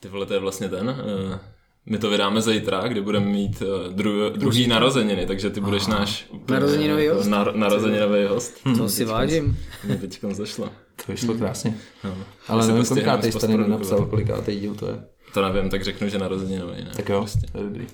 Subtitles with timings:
[0.00, 0.88] Ty vole, to je vlastně ten.
[0.88, 1.38] Uh,
[1.86, 5.98] my to vydáme zítra, kdy budeme mít uh, dru, druhý narozeniny, takže ty budeš Aha.
[5.98, 7.28] náš Narozeninový jako host?
[7.28, 8.54] Nar, narozeninový host.
[8.76, 9.58] To si vážím.
[9.84, 10.70] Mě teď zašlo.
[11.06, 11.74] To vyšlo krásně.
[12.04, 12.14] No.
[12.48, 13.80] Ale nevím, to stihneme kolikátej jste zpostprodukovat.
[13.80, 15.04] napsal, kolikátej díl to je.
[15.34, 16.90] To nevím, tak řeknu, že narozeninový, ne?
[16.96, 17.46] Tak jo, Prostě.
[17.52, 17.86] to je dobrý.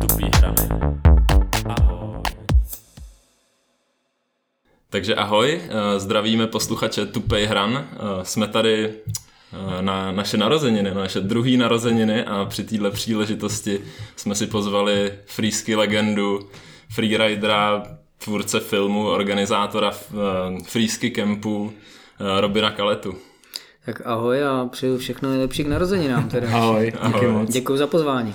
[0.00, 0.68] Tupý hrany.
[1.66, 2.22] Ahoj.
[4.90, 7.88] Takže ahoj, eh, zdravíme posluchače Tupej hran.
[7.92, 8.92] Eh, Jsme tady eh,
[9.80, 13.80] na naše narozeniny, na naše druhý narozeniny a při téhle příležitosti
[14.16, 16.48] jsme si pozvali freesky legendu,
[16.94, 17.82] freeridera,
[18.24, 20.14] tvůrce filmu, organizátora eh,
[20.64, 21.72] freesky kempu
[22.36, 23.14] eh, Robina Kaletu.
[23.86, 26.48] Tak ahoj a přeju všechno nejlepší k narozeninám teda.
[26.56, 27.28] Ahoj, díky Ahoj.
[27.28, 27.50] moc.
[27.52, 28.34] Děkuji za pozvání.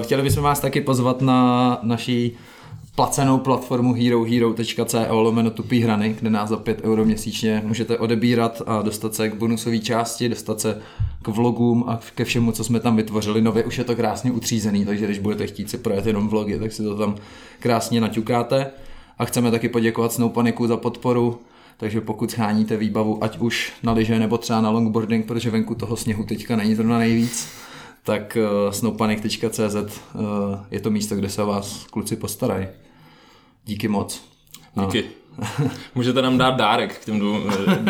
[0.00, 2.38] Eh, Chtěli bychom vás taky pozvat na naší
[2.96, 8.82] placenou platformu herohero.co lomeno tupý hrany, kde nás za 5 euro měsíčně můžete odebírat a
[8.82, 10.82] dostat se k bonusové části, dostat se
[11.22, 13.42] k vlogům a ke všemu, co jsme tam vytvořili.
[13.42, 16.72] Nově už je to krásně utřízený, takže když budete chtít si projet jenom vlogy, tak
[16.72, 17.14] si to tam
[17.60, 18.70] krásně naťukáte.
[19.18, 21.40] A chceme taky poděkovat Snowpaniku za podporu,
[21.76, 25.96] takže pokud scháníte výbavu, ať už na lyže nebo třeba na longboarding, protože venku toho
[25.96, 27.48] sněhu teďka není zrovna nejvíc,
[28.04, 30.20] tak uh, snowpanic.cz uh,
[30.70, 32.66] je to místo, kde se vás kluci postarají.
[33.66, 34.24] Díky moc.
[34.76, 34.86] No.
[34.86, 35.04] Díky.
[35.94, 37.38] Můžete nám dát dárek k těm dvou,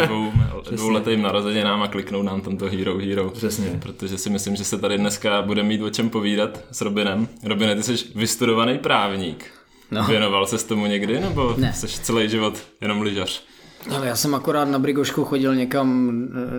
[0.06, 0.32] dvou,
[0.70, 3.30] dvouletým narozeninám a kliknout nám tam to Hero Hero.
[3.30, 3.78] Přesně.
[3.82, 7.28] Protože si myslím, že se tady dneska bude mít o čem povídat s Robinem.
[7.44, 9.50] Robine, ty jsi vystudovaný právník.
[9.90, 10.04] No.
[10.04, 11.72] Věnoval se tomu někdy, nebo Ne.
[11.72, 13.42] jsi celý život jenom lyžař?
[13.94, 16.10] Ale já jsem akorát na Brigošku chodil někam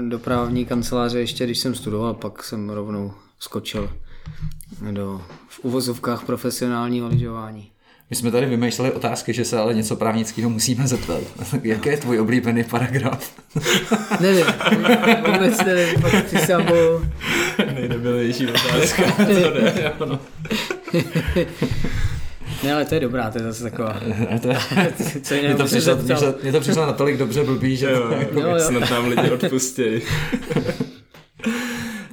[0.06, 3.90] eh, do právní kanceláře ještě, když jsem studoval, pak jsem rovnou skočil
[4.92, 7.72] do v uvozovkách profesionálního lyžování.
[8.10, 11.22] My jsme tady vymýšleli otázky, že se ale něco právnického musíme zeptat.
[11.64, 13.32] Jaký je tvůj oblíbený paragraf?
[14.20, 14.46] Nevím,
[15.26, 16.66] vůbec nevím, pak si sám
[17.74, 19.04] Nejdebilnější otázka.
[19.98, 20.20] to no.
[22.64, 24.00] Ne, ale to je dobrá, to je zase taková.
[24.06, 24.58] Ne, to je,
[25.22, 27.92] Co mě, to přišlo, mně, to, mně to přišlo natolik dobře blbý, že...
[27.92, 28.60] Jo, jako- Jo, jo.
[28.60, 30.02] snad nám lidi odpustějí.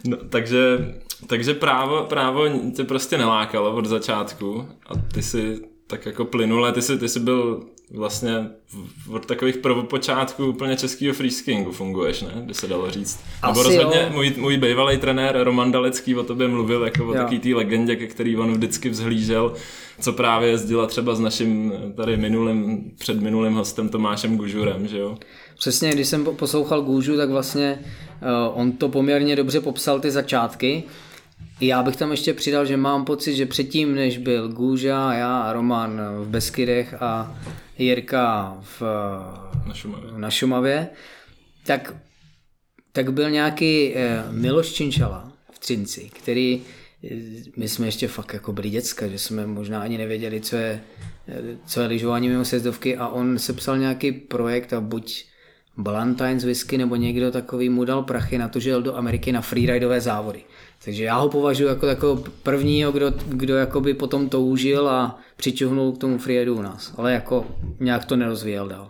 [0.07, 0.79] No, takže,
[1.27, 6.83] takže právo, právo tě prostě nelákalo od začátku a ty si tak jako plynule, ty
[6.83, 8.33] jsi, ty jsi byl vlastně
[9.07, 12.31] v- od takových prvopočátků úplně českého freeskingu funguješ, ne?
[12.37, 13.21] By se dalo říct.
[13.47, 14.09] Nebo Asi rozhodně jo.
[14.15, 17.15] můj, můj bývalý trenér Roman Dalecký o tobě mluvil jako o Jo.
[17.15, 19.55] taký té legendě, ke který on vždycky vzhlížel,
[20.01, 25.19] co právě jezdila třeba s naším tady minulým, předminulým hostem Tomášem Gužurem, že jo?
[25.59, 30.11] Přesně, když jsem po- poslouchal Gůžu, tak vlastně uh, on to poměrně dobře popsal ty
[30.11, 30.83] začátky.
[31.61, 35.53] Já bych tam ještě přidal, že mám pocit, že předtím, než byl Gůža, já a
[35.53, 37.39] Roman v Beskydech a
[37.79, 38.83] Jirka v,
[39.69, 40.11] Na Šumavě.
[40.17, 40.89] na Šumavě,
[41.67, 41.95] tak,
[42.93, 46.63] tak byl nějaký eh, Miloš Činčala v Třinci, který
[47.05, 47.17] eh,
[47.57, 50.81] my jsme ještě fakt jako byli děcka, že jsme možná ani nevěděli, co je,
[51.29, 55.25] eh, co je lyžování mimo sjezdovky a on sepsal nějaký projekt a buď
[55.77, 59.41] Ballantines whisky nebo někdo takový mu dal prachy na to, že jel do Ameriky na
[59.41, 60.43] freeridové závody.
[60.85, 65.99] Takže já ho považuji jako takového prvního, kdo, kdo jakoby potom toužil a přičuhnul k
[65.99, 66.95] tomu freeridu u nás.
[66.97, 67.47] Ale jako
[67.81, 68.89] nějak to nerozvíjel dál.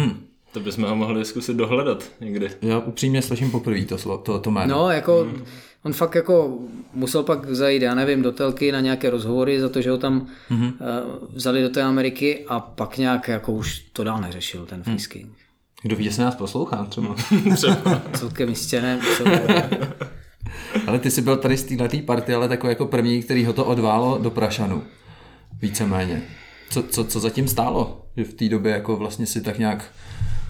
[0.00, 0.26] Hm.
[0.52, 2.50] To bychom ho mohli zkusit dohledat někdy.
[2.62, 4.76] Já upřímně slyším poprvé to, slo- to, to jméno.
[4.76, 5.28] No, jako
[5.82, 6.58] on fakt jako
[6.94, 10.26] musel pak zajít, já nevím, do telky na nějaké rozhovory za to, že ho tam
[10.50, 10.72] mm-hmm.
[11.32, 15.32] vzali do té Ameriky a pak nějak jako už to dál neřešil, ten freesking.
[15.82, 17.16] Kdo ví, že se nás poslouchá třeba.
[17.54, 18.02] Třeba.
[18.12, 19.00] Celkem jistě ne.
[19.16, 19.88] celkem-
[20.86, 23.64] ale ty jsi byl tady z této party, ale takový jako první, který ho to
[23.64, 24.82] odválo do Prašanu.
[25.60, 26.22] Víceméně.
[26.70, 28.06] Co, co, co zatím stálo?
[28.16, 29.84] Že v té době jako vlastně si tak nějak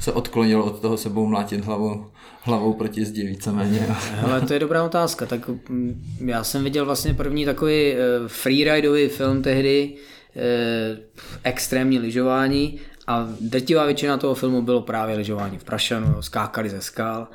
[0.00, 2.06] se odklonil od toho sebou mlátit hlavou,
[2.42, 3.86] hlavou proti zdi víceméně.
[4.10, 5.26] Hele, to je dobrá otázka.
[5.26, 9.94] Tak mm, já jsem viděl vlastně první takový eh, freeridový film tehdy,
[10.36, 10.98] eh,
[11.44, 17.28] extrémní lyžování a drtivá většina toho filmu bylo právě lyžování v Prašanu, skákali ze skal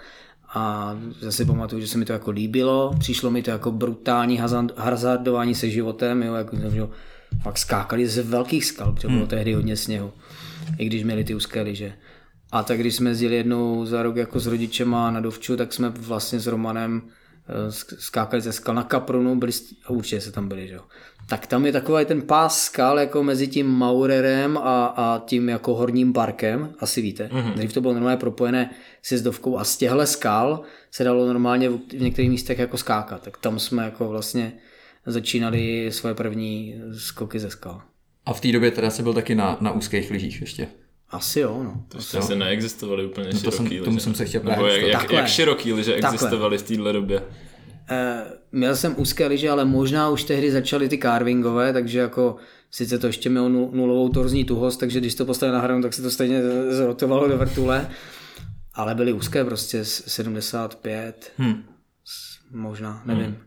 [0.53, 4.73] a zase pamatuju, že se mi to jako líbilo, přišlo mi to jako brutální hazard-
[4.77, 6.87] hazardování se životem, jo, jako, že
[7.41, 10.11] fakt skákali ze velkých skal, protože bylo tehdy hodně sněhu,
[10.77, 11.93] i když měli ty úzké lyže.
[12.51, 15.89] A tak když jsme jezdili jednou za rok jako s rodičema na Dovču, tak jsme
[15.89, 17.01] vlastně s Romanem
[17.47, 19.51] eh, sk- skákali ze skal na Kaprunu, byli,
[19.85, 20.81] a určitě se tam byli, že jo.
[21.29, 25.75] Tak tam je takový ten pás skal jako mezi tím Maurerem a, a tím jako
[25.75, 27.29] horním parkem, asi víte.
[27.33, 27.53] Mm-hmm.
[27.53, 28.69] Dřív to bylo normálně propojené
[29.01, 30.61] sjezdovkou a z těchhle skal
[30.91, 33.21] se dalo normálně v v některých místech jako skákat.
[33.21, 34.53] Tak tam jsme jako vlastně
[35.05, 37.81] začínali svoje první skoky ze skal.
[38.25, 40.67] A v té době teda jsi byl taky na, na úzkých lyžích ještě.
[41.09, 41.83] Asi jo, no.
[41.87, 43.81] To ještě asi neexistovaly úplně to široký jsem- liže.
[43.83, 47.23] tomu jsem se chtěl Nebo právě jak, jak, jak široký liže existovaly v téhle době.
[47.91, 52.35] Eh, měl jsem úzké lyže, ale možná už tehdy začaly ty carvingové, takže jako
[52.71, 55.93] sice to ještě mělo nul- nulovou torzní tuhost, takže když to postavili na hranu, tak
[55.93, 57.89] se to stejně zrotovalo do vrtule.
[58.73, 61.63] Ale byly úzké prostě s- 75, Hm.
[62.51, 63.37] možná, nevím.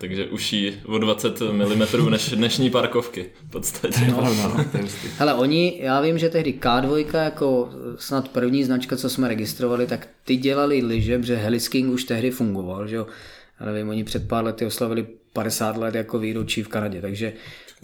[0.00, 4.00] Takže uší o 20 mm než dnešní parkovky v podstatě.
[4.10, 4.16] No,
[4.82, 5.08] hustý.
[5.18, 10.08] Hele, oni, já vím, že tehdy K2 jako snad první značka, co jsme registrovali, tak
[10.24, 13.06] ty dělali lyže, protože Helisking už tehdy fungoval, že jo.
[13.62, 17.32] Já nevím, oni před pár lety oslavili 50 let jako výročí v Kanadě, takže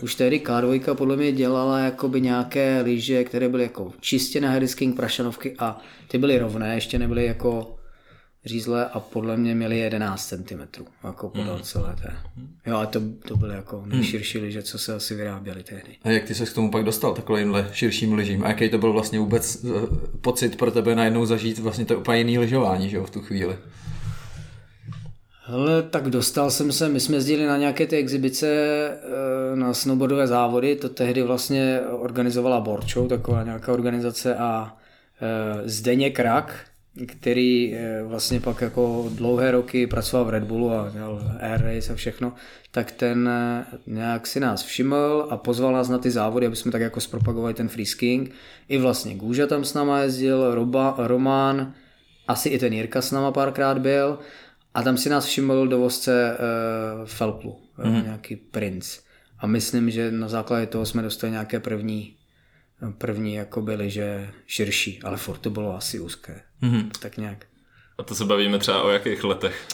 [0.02, 4.96] už tehdy K2 podle mě dělala jakoby nějaké lyže, které byly jako čistě na Helisking
[4.96, 7.78] prašanovky a ty byly rovné, ještě nebyly jako
[8.44, 12.16] řízlé a podle mě měly 11 cm jako podél celé té.
[12.66, 15.96] Jo, a to, to byly jako nejširší lyže, co se asi vyráběly tehdy.
[16.02, 18.44] A jak ty se k tomu pak dostal, takovýmhle širším lyžím?
[18.44, 19.68] A jaký to byl vlastně vůbec eh,
[20.20, 23.56] pocit pro tebe najednou zažít vlastně to úplně jiný lyžování, že jo, v tu chvíli?
[25.50, 30.26] Hele, tak dostal jsem se, my jsme jezdili na nějaké ty exibice eh, na snowboardové
[30.26, 34.76] závody, to tehdy vlastně organizovala Borčou, taková nějaká organizace a
[35.20, 36.66] eh, Zdeněk Rak,
[37.06, 41.92] který eh, vlastně pak jako dlouhé roky pracoval v Red Bullu a dělal Air Race
[41.92, 42.32] a všechno,
[42.70, 43.30] tak ten
[43.86, 47.54] nějak si nás všiml a pozval nás na ty závody, aby jsme tak jako zpropagovali
[47.54, 48.30] ten freeskiing.
[48.68, 51.74] I vlastně Gůža tam s náma jezdil, Roba, Román,
[52.28, 54.18] asi i ten Jirka s náma párkrát byl
[54.78, 58.04] a tam si nás všiml dovozce uh, Felplu, mm.
[58.04, 58.98] nějaký princ.
[59.38, 62.16] A myslím, že na základě toho jsme dostali nějaké první,
[62.98, 66.42] první jako byly, že širší, ale furt to bylo asi úzké.
[66.60, 66.90] Mm.
[67.00, 67.46] Tak nějak.
[67.98, 69.66] A to se bavíme třeba o jakých letech.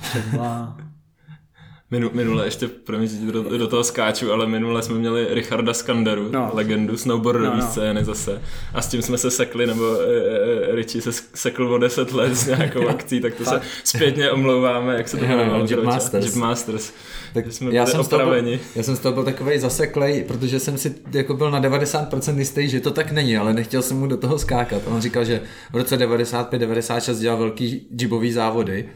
[0.00, 0.76] Třeba
[1.92, 6.22] Minu, minule ještě, promiň, že do, do toho skáču, ale minule jsme měli Richarda Skanderu,
[6.32, 6.40] No.
[6.40, 6.50] no.
[6.54, 7.64] legendu snowboardové No, no, no.
[7.66, 7.70] no.
[7.72, 8.42] scény zase.
[8.74, 10.04] A s tím jsme se sekli, nebo e,
[10.70, 14.94] e, Richie se sekl o 10 let s nějakou akcí, tak to se zpětně omlouváme,
[14.96, 15.58] jak se to jmenovalo.
[15.58, 15.86] Jib člověče?
[15.94, 16.24] Masters.
[16.26, 16.92] Jib Masters.
[17.34, 18.60] Tak jsme já jsem, z toho byl, opraveni.
[18.76, 22.68] já jsem z toho byl takový zaseklej, protože jsem si jako byl na 90% jistý,
[22.68, 24.82] že to tak není, ale nechtěl jsem mu do toho skákat.
[24.86, 25.40] On říkal, že
[25.72, 28.88] v roce 95-96 dělal velký džibový závody.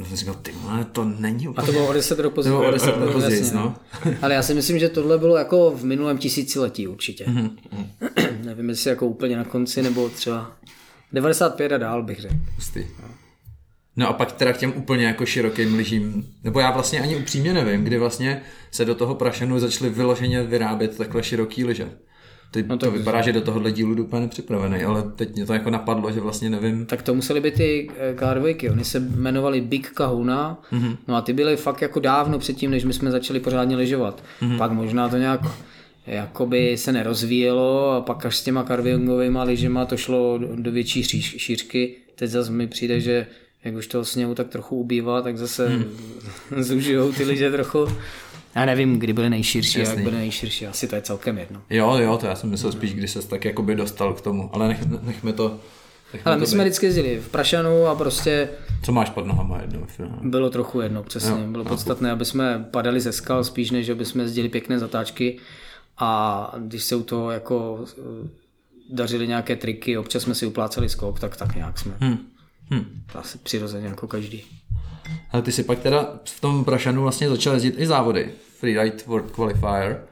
[0.00, 1.66] No jsem říkal, ty vole, to není A úplně...
[1.66, 2.52] to bylo o 10 roků později.
[2.52, 3.76] To bylo o 10 let Jasně, později, no.
[4.22, 7.26] Ale já si myslím, že tohle bylo jako v minulém tisíciletí určitě.
[8.44, 10.52] Nevím, jestli jako úplně na konci, nebo třeba
[11.12, 12.34] 95 a dál bych řekl.
[12.56, 12.84] Hustý.
[13.96, 17.54] No a pak teda k těm úplně jako širokým lyžím, nebo já vlastně ani upřímně
[17.54, 21.90] nevím, kdy vlastně se do toho prašenu začaly vyloženě vyrábět takhle široký lyže.
[22.50, 25.52] Ty, no to vypadá, že do tohohle dílu jdu úplně nepřipravený, ale teď mě to
[25.52, 26.86] jako napadlo, že vlastně nevím.
[26.86, 30.96] Tak to museli být ty eh, K2, oni se jmenovali Big Kahuna, mm-hmm.
[31.08, 34.22] no a ty byly fakt jako dávno předtím, než my jsme začali pořádně lyžovat.
[34.42, 34.58] Mm-hmm.
[34.58, 35.40] Pak možná to nějak
[36.06, 41.02] jakoby se nerozvíjelo a pak až s těma karvingovými lyžema to šlo do, do větší
[41.02, 41.96] šíř, šířky.
[42.14, 43.26] Teď zase mi přijde, že
[43.64, 45.84] jak už toho sněhu tak trochu ubývá, tak zase hmm.
[46.62, 47.86] zužijou ty lyže trochu.
[48.54, 50.04] Já nevím, kdy byly nejširší a jak Jasný.
[50.04, 51.62] byly nejširší, asi to je celkem jedno.
[51.70, 54.68] Jo, jo, to já jsem myslel spíš, když se tak jakoby dostal k tomu, ale
[54.68, 55.60] nech, nechme to.
[56.12, 56.62] Nechme Ale to my jsme být.
[56.64, 58.48] vždycky jezdili v Prašanu a prostě
[58.82, 60.18] Co máš pod nohama finále?
[60.22, 61.30] Bylo trochu jedno, přesně.
[61.30, 65.38] Jo, Bylo podstatné, aby jsme padali ze skal, spíš než aby jsme jezdili pěkné zatáčky.
[65.98, 68.28] A když se u toho jako eh,
[68.92, 71.92] dařily nějaké triky, občas jsme si upláceli skok, tak tak nějak jsme.
[72.00, 72.16] Hm.
[72.74, 73.02] Hm.
[73.14, 74.44] Asi přirozeně jako každý.
[75.30, 78.32] Ale ty si pak teda v tom Prašanu vlastně začal jezdit i závody.
[78.58, 80.02] Freeride World Qualifier.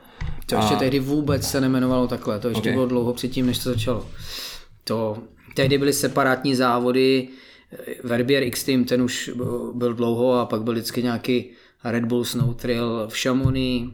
[0.47, 2.75] To ještě tehdy vůbec se nemenovalo takhle, to ještě Ok.
[2.75, 4.07] bylo dlouho předtím, než to začalo.
[4.85, 5.19] To,
[5.55, 7.29] tehdy byly separátní závody,
[8.05, 9.31] Verbier X-Team, ten už
[9.75, 11.51] byl dlouho a pak byl vždycky nějaký
[11.85, 13.93] Red Bull Snow Trail v Chamonix,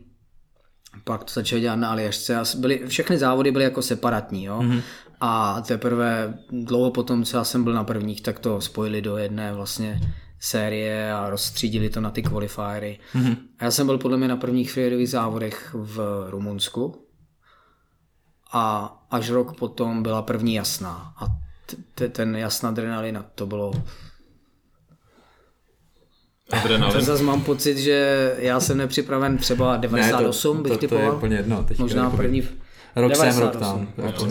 [1.05, 4.61] pak to začali dělat na Aljašce a byly, všechny závody byly jako separátní, jo.
[4.63, 4.83] Mm-hmm.
[5.21, 9.53] A teprve dlouho potom, co já jsem byl na prvních, tak to spojili do jedné
[9.53, 10.01] vlastně
[10.45, 12.99] série a rozstřídili to na ty qualifiery.
[13.15, 13.37] Mm-hmm.
[13.59, 17.07] A já jsem byl podle mě na prvních freeridových závodech v Rumunsku
[18.53, 21.13] a až rok potom byla první jasná.
[21.17, 21.27] A
[21.95, 23.73] t- ten jasná adrenalina, to bylo...
[26.51, 27.01] To Adrenalin.
[27.05, 31.05] zase mám pocit, že já jsem nepřipraven třeba 98 ne, bych to, to, to typoval.
[31.05, 31.65] je úplně jedno.
[31.65, 32.43] Teď Možná jakoby první...
[32.97, 33.61] Rok sem, rok 98.
[33.97, 34.05] tam.
[34.07, 34.29] Jako-.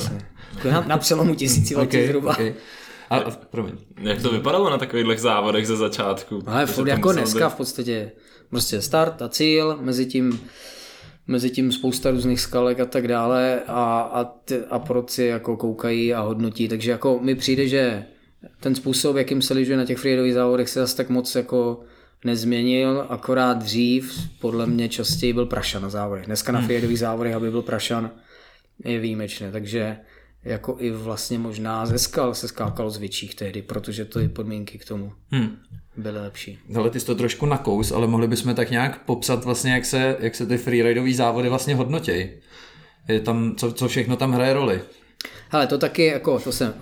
[0.56, 2.32] Jako na, na přelomu tisíciletí Okay, zhruba.
[2.32, 2.54] okay.
[3.14, 3.74] A, a, promiň.
[4.02, 6.44] Jak to vypadalo na takových závodech ze začátku?
[6.46, 8.12] Ale furt jako dneska být- v podstatě
[8.50, 10.40] prostě start a cíl, mezi tím,
[11.28, 16.14] mezi tím spousta různých skalek a tak dále a, a, ty, a proci jako koukají
[16.14, 18.06] a hodnotí, takže jako mi přijde, že
[18.60, 21.80] ten způsob, jakým se lyžuje na těch freeridových závodech se zase tak moc jako
[22.26, 26.26] nezměnil, akorát dřív podle mě častěji byl prašan na závodech.
[26.26, 28.12] Dneska na freeridových závodech, aby byl prašan,
[28.86, 29.98] je výjimečné, takže
[30.46, 34.78] jako i vlastně možná ze skal se skákalo z větších tehdy, protože to i podmínky
[34.78, 35.58] k tomu Hmm.
[35.98, 36.60] byly lepší.
[36.76, 40.18] Ale ty jsi to trošku nakous, ale mohli bychom tak nějak popsat vlastně, jak se,
[40.20, 42.30] jak se ty freeridové závody vlastně hodnotějí.
[43.08, 44.82] Je tam, co, co všechno tam hraje roli.
[45.50, 46.74] Hele, to taky jako, to se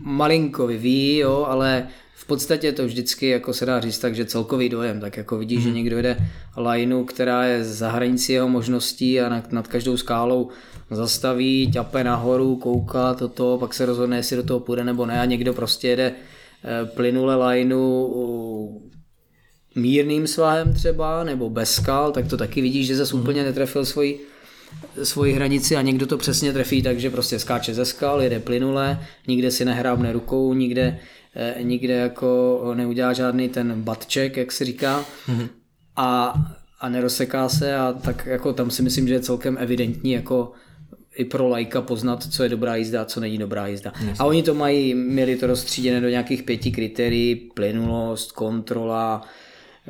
[0.00, 4.68] malinko vyvíjí, jo, ale v podstatě to vždycky jako se dá říct tak, že celkový
[4.68, 5.62] dojem, tak jako vidíš, mm-hmm.
[5.62, 6.16] že někdo jede
[6.56, 10.50] lineu, která je za hranicí jeho možností a nad, nad každou skálou
[10.90, 15.24] zastaví, ťape nahoru, kouká toto, pak se rozhodne, jestli do toho půjde nebo ne a
[15.24, 18.82] někdo prostě jede eh, plynule lineu uh,
[19.74, 24.20] mírným svahem třeba, nebo bez skal, tak to taky vidíš, že zase úplně netrefil svoji
[25.02, 29.50] svoji hranici a někdo to přesně trefí, takže prostě skáče ze skal, jede plynule, nikde
[29.50, 30.98] si nehrábne rukou, nikde,
[31.34, 35.48] eh, nikde jako neudělá žádný ten check, jak se říká, mm-hmm.
[35.96, 36.34] a,
[36.80, 40.52] a nerozseká se a tak jako tam si myslím, že je celkem evidentní jako
[41.16, 43.92] i pro lajka poznat, co je dobrá jízda a co není dobrá jízda.
[44.08, 44.20] Yes.
[44.20, 49.22] A oni to mají, měli to rozstříděné do nějakých pěti kritérií, plynulost, kontrola,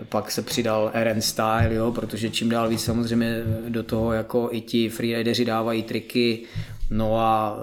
[0.08, 4.60] pak se přidal RN style, jo, protože čím dál víc samozřejmě do toho jako i
[4.60, 6.42] ti freerideři dávají triky,
[6.90, 7.62] no a eh,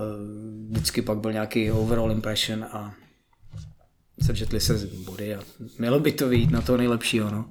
[0.70, 2.94] vždycky pak byl nějaký overall impression a
[4.22, 5.40] sečetli se z body a
[5.80, 7.46] mělo by to vyjít na to nejlepšího, no.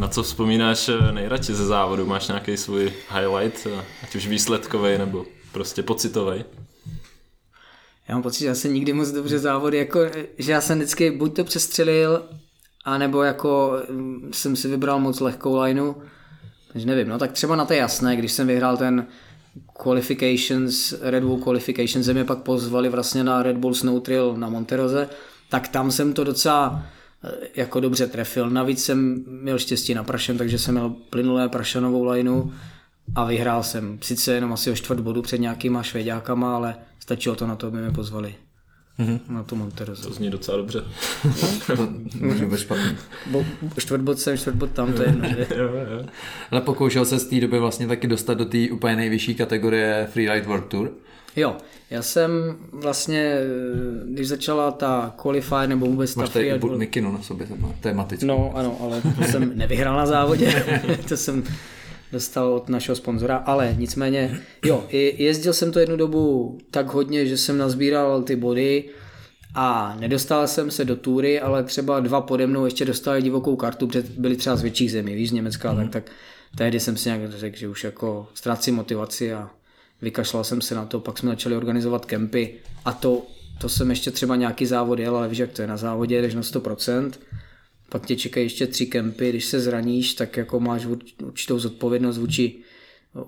[0.00, 2.06] Na co vzpomínáš eh, nejradši ze závodu?
[2.06, 6.44] Máš nějaký svůj highlight, eh, ať už výsledkový nebo prostě pocitový?
[8.08, 10.00] Já mám pocit, že já jsem nikdy moc dobře závody, jako,
[10.38, 12.22] že já jsem vždycky buď to přestřelil,
[12.84, 15.94] anebo jako mm, jsem si vybral moc lehkou lineu,
[16.72, 19.06] takže nevím, no tak třeba na té jasné, když jsem vyhrál ten
[19.82, 25.08] qualifications, Red Bull qualifications, mě pak pozvali vlastně na Red Bull Snow Trail na Monteroze,
[25.48, 26.86] tak tam jsem to docela
[27.56, 28.50] jako dobře trefil.
[28.50, 32.42] Navíc jsem měl štěstí na prašen, takže jsem měl plynulé prašanovou lineu
[33.14, 33.98] a vyhrál jsem.
[34.02, 37.78] Sice jenom asi o čtvrt bodu před nějakýma švéďákama, ale stačilo to na to, aby
[37.78, 38.34] mě pozvali
[38.98, 39.20] mm-hmm.
[39.28, 40.08] na tu Monterozu.
[40.08, 40.84] To zní docela dobře.
[42.20, 42.96] Může být špatný.
[43.26, 43.44] Bo,
[43.78, 45.28] čtvrt bod sem, čtvrt bod tam, to je jedno.
[45.28, 45.46] že?
[45.56, 46.06] jo, jo.
[46.50, 50.46] Ale pokoušel se z té doby vlastně taky dostat do té úplně nejvyšší kategorie Freeride
[50.46, 50.92] World Tour.
[51.36, 51.56] Jo,
[51.90, 52.30] já jsem
[52.72, 53.34] vlastně,
[54.04, 57.46] když začala ta qualify nebo vůbec ta Máš tady i freeride bu- mikinu na sobě
[57.80, 58.26] tematicky.
[58.26, 60.64] No ano, ale to jsem nevyhrál na závodě,
[61.08, 61.44] to jsem
[62.12, 64.84] dostal od našeho sponzora, ale nicméně, jo,
[65.16, 68.84] jezdil jsem to jednu dobu tak hodně, že jsem nazbíral ty body
[69.54, 73.86] a nedostal jsem se do túry, ale třeba dva pode mnou ještě dostali divokou kartu,
[73.86, 76.04] protože byli třeba z větších zemí, víš, z Německa, tak, tak
[76.56, 79.50] tehdy jsem si nějak řekl, že už jako ztrácím motivaci a
[80.02, 82.54] vykašlal jsem se na to, pak jsme začali organizovat kempy
[82.84, 83.26] a to,
[83.60, 86.34] to jsem ještě třeba nějaký závod jel, ale víš, jak to je na závodě, jdeš
[86.34, 87.12] na 100%,
[87.88, 92.18] pak tě čekají ještě tři kempy, když se zraníš, tak jako máš urč- určitou zodpovědnost
[92.18, 92.54] vůči,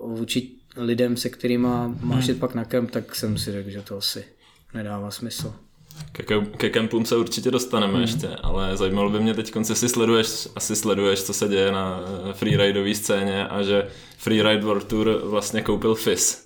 [0.04, 1.68] vůči lidem, se kterými
[2.00, 4.24] máš jít pak na kemp, tak jsem si řekl, že to asi
[4.74, 5.54] nedává smysl.
[6.12, 8.00] Ke, ke, ke kempům se určitě dostaneme mm.
[8.00, 12.32] ještě, ale zajímalo by mě teď, jestli sleduješ, asi sleduješ, co se děje na eh,
[12.32, 13.88] freeridové scéně a že
[14.18, 16.41] Freeride World Tour vlastně koupil FIS.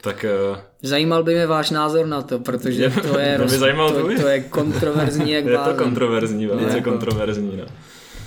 [0.00, 4.06] Tak eh, Zajímal by mě váš názor na to, protože to je, roz, zajímal to,
[4.20, 7.56] to je kontroverzní jak je to kontroverzní, velice Jako- kontroverzní.
[7.56, 7.64] No.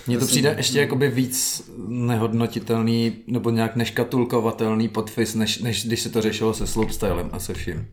[0.07, 6.09] Mně to přijde ještě jakoby víc nehodnotitelný nebo nějak neškatulkovatelný podfis, než, než když se
[6.09, 7.87] to řešilo se slopestylem a se vším.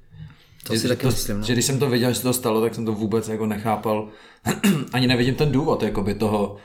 [0.66, 1.44] To si Že- taky to, myslím, no.
[1.46, 4.08] Že když jsem to viděl, že se to stalo, tak jsem to vůbec jako nechápal.
[4.92, 6.56] Ani nevidím ten důvod jakoby toho,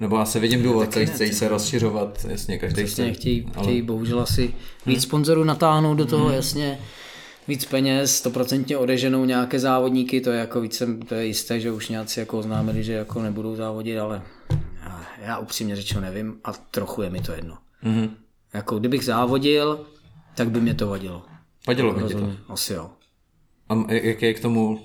[0.00, 3.20] nebo asi vidím důvod, ne, chce se rozšiřovat, jasně, každý Přesně, chce.
[3.20, 4.54] chtějí, ale- chtějí bohužel asi
[4.86, 6.78] víc sponzorů natáhnout do toho, jasně,
[7.48, 11.72] víc peněz, stoprocentně odeženou nějaké závodníky, to je jako víc, jsem- to je jisté, že
[11.72, 14.22] už nějací jako oznámili, že jako nebudou závodit, ale
[14.82, 17.58] já, já upřímně řečeno nevím a trochu je mi to jedno.
[17.82, 18.10] Mhm.
[18.54, 19.86] Jako kdybych závodil,
[20.34, 21.22] tak by mě to vadilo.
[21.66, 22.32] Vadilo mi ti to.
[22.48, 22.90] Asi jo.
[23.68, 24.80] A jak je k tomu,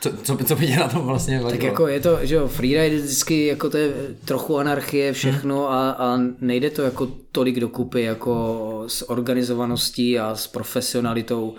[0.00, 1.50] co, co, co by tě na tom vlastně vadilo?
[1.50, 3.92] Tak jako je to, že jo, freeride vždycky jako to je
[4.24, 10.46] trochu anarchie, všechno a, a nejde to jako tolik dokupy jako s organizovaností a s
[10.46, 11.54] profesionalitou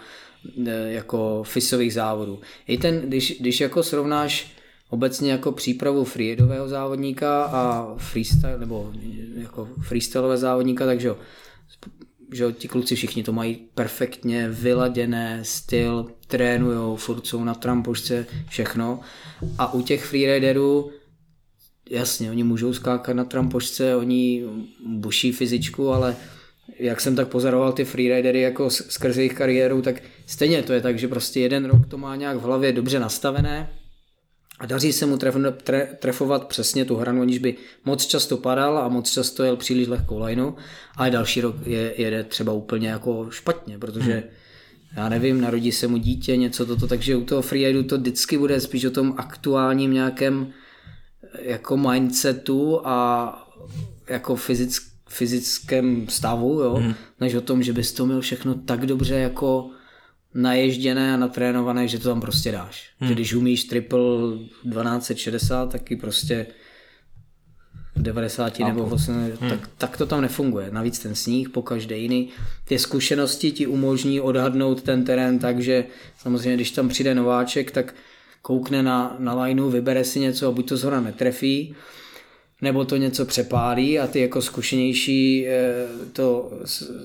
[0.68, 2.40] e, jako FISových závodů.
[2.68, 4.52] I ten, když, když jako srovnáš
[4.90, 8.92] obecně jako přípravu freerideového závodníka a freestyle, nebo
[9.38, 11.18] jako freestyleové závodníka, takže jo,
[12.34, 18.26] že jo, ti kluci všichni to mají perfektně vyladěné, styl, trénujou, furt jsou na trampošce,
[18.50, 19.00] všechno.
[19.58, 20.92] A u těch freeriderů,
[21.90, 24.44] jasně, oni můžou skákat na trampošce, oni
[24.86, 26.16] buší fyzičku, ale
[26.80, 30.82] jak jsem tak pozoroval ty freeridery jako s- skrze jejich kariéru, tak stejně to je
[30.82, 33.70] tak, že prostě jeden rok to má nějak v hlavě dobře nastavené
[34.60, 37.56] A daří se mu tref, tre, trefovat přesně tu hranu, aniž by
[37.86, 40.52] moc často padal a moc často jel příliš lehkou lineu,
[40.96, 44.24] ale další rok je, jede třeba úplně jako špatně, protože hmm.
[44.96, 48.60] Já nevím, narodí se mu dítě, něco toto, takže u toho freeridu to vždycky bude
[48.60, 50.54] spíš o tom aktuálním nějakém
[51.42, 53.50] jako mindsetu a
[54.10, 56.94] jako fyzick, fyzickém stavu, jo, hmm.
[57.20, 59.70] než o tom, že bys to měl všechno tak dobře jako
[60.34, 62.90] naježděné a natrénované, že to tam prostě dáš.
[63.00, 63.08] Hmm.
[63.08, 66.69] Že když umíš triple 1260, taky prostě v
[68.02, 69.50] 90 nebo 80, hmm.
[69.50, 70.68] tak, tak to tam nefunguje.
[70.72, 72.30] Navíc ten sníh, po každé jiný.
[72.66, 75.86] Ty zkušenosti ti umožní odhadnout ten terén tak, že
[76.18, 77.96] samozřejmě, když tam přijde nováček, tak
[78.42, 81.76] koukne na, na lineu, vybere si něco a buď to zhora netrefí,
[82.62, 86.52] nebo to něco přepálí a ty jako zkušenější eh, to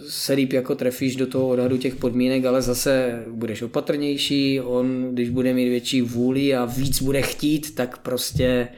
[0.09, 5.31] se líp jako trefíš do toho odhadu těch podmínek, ale zase budeš opatrnější, on když
[5.31, 8.69] bude mít větší vůli a víc bude chtít, tak prostě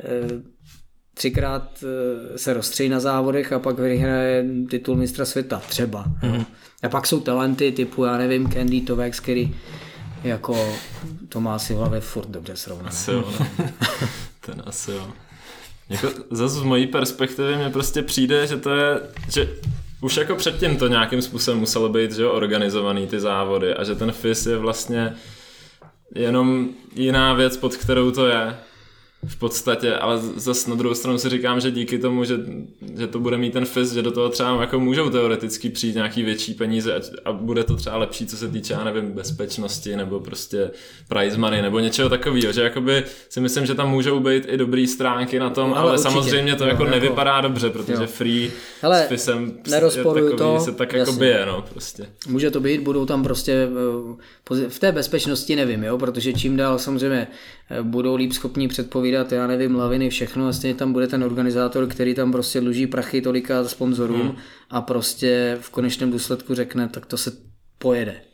[0.00, 0.57] eh,
[1.18, 6.04] třikrát eh, se rozstřejí na závodech a pak vyhraje titul mistra světa, třeba.
[6.22, 6.44] Mm-hmm.
[6.82, 9.54] A pak jsou talenty typu, já nevím, Candy Tovex, který
[10.24, 10.74] jako
[11.28, 12.88] to má si v hlavě furt dobře srovnané.
[12.88, 13.46] Asi jo, no.
[14.46, 15.08] Ten asi jo.
[15.88, 19.48] Jako zase z mojí perspektivy mi prostě přijde, že to je, že
[20.00, 23.94] už jako předtím to nějakým způsobem muselo být, že jo, organizovaný ty závody a že
[23.94, 25.14] ten FIS je vlastně
[26.14, 28.56] jenom jiná věc, pod kterou to je
[29.26, 32.34] v podstatě, ale zase na druhou stranu si říkám, že díky tomu, že,
[32.98, 36.22] že to bude mít ten FIS, že do toho třeba jako můžou teoreticky přijít nějaký
[36.22, 40.20] větší peníze a, a bude to třeba lepší, co se týče, já nevím, bezpečnosti nebo
[40.20, 40.70] prostě
[41.08, 44.86] prize money nebo něčeho takového, že jakoby si myslím, že tam můžou být i dobrý
[44.86, 48.06] stránky na tom, no, ale, ale samozřejmě to no, jako, jako nevypadá dobře, protože jo.
[48.06, 51.10] free Hele, s FISem takový, to, se tak jako jasně.
[51.10, 52.06] jako bije, no prostě.
[52.28, 53.68] Může to být, budou tam prostě
[54.50, 57.28] eh, v té bezpečnosti nevím, jo, protože čím dál samozřejmě
[57.82, 62.14] budou líp schopní předpovídat já nevím, laviny, všechno a stejně tam bude ten organizátor, který
[62.14, 64.36] tam prostě dluží prachy tolika sponzorům hmm.
[64.70, 67.32] a prostě v konečném důsledku řekne, tak to se
[67.78, 68.27] pojede.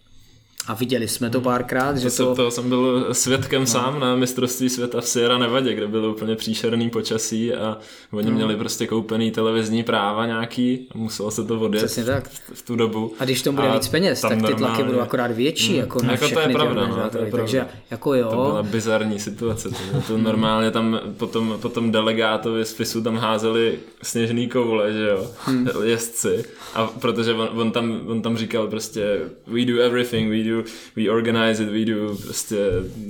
[0.66, 2.34] A viděli jsme to párkrát, že to...
[2.34, 3.66] To jsem byl svědkem no.
[3.66, 7.78] sám na mistrovství světa v Sierra Nevadě, kde bylo úplně příšerný počasí a
[8.12, 8.36] oni no.
[8.36, 12.28] měli prostě koupený televizní práva nějaký a muselo se to odjet Přesně tak.
[12.28, 13.14] V, v tu dobu.
[13.18, 15.80] A když to bude a víc peněz, tak ty tlaky budou akorát větší, hmm.
[15.80, 17.36] jako na jako to je pravda, no, to je pravda.
[17.36, 18.28] Takže jako jo.
[18.30, 19.68] To byla bizarní situace.
[19.68, 25.30] To, to normálně tam potom, potom delegátovi z FISu tam házeli sněžný koule, že jo,
[25.44, 25.68] hmm.
[25.84, 26.44] jezdci.
[26.74, 30.53] A protože on, on, tam, on tam říkal prostě we do everything, we do
[30.96, 32.56] we organize it, we do prostě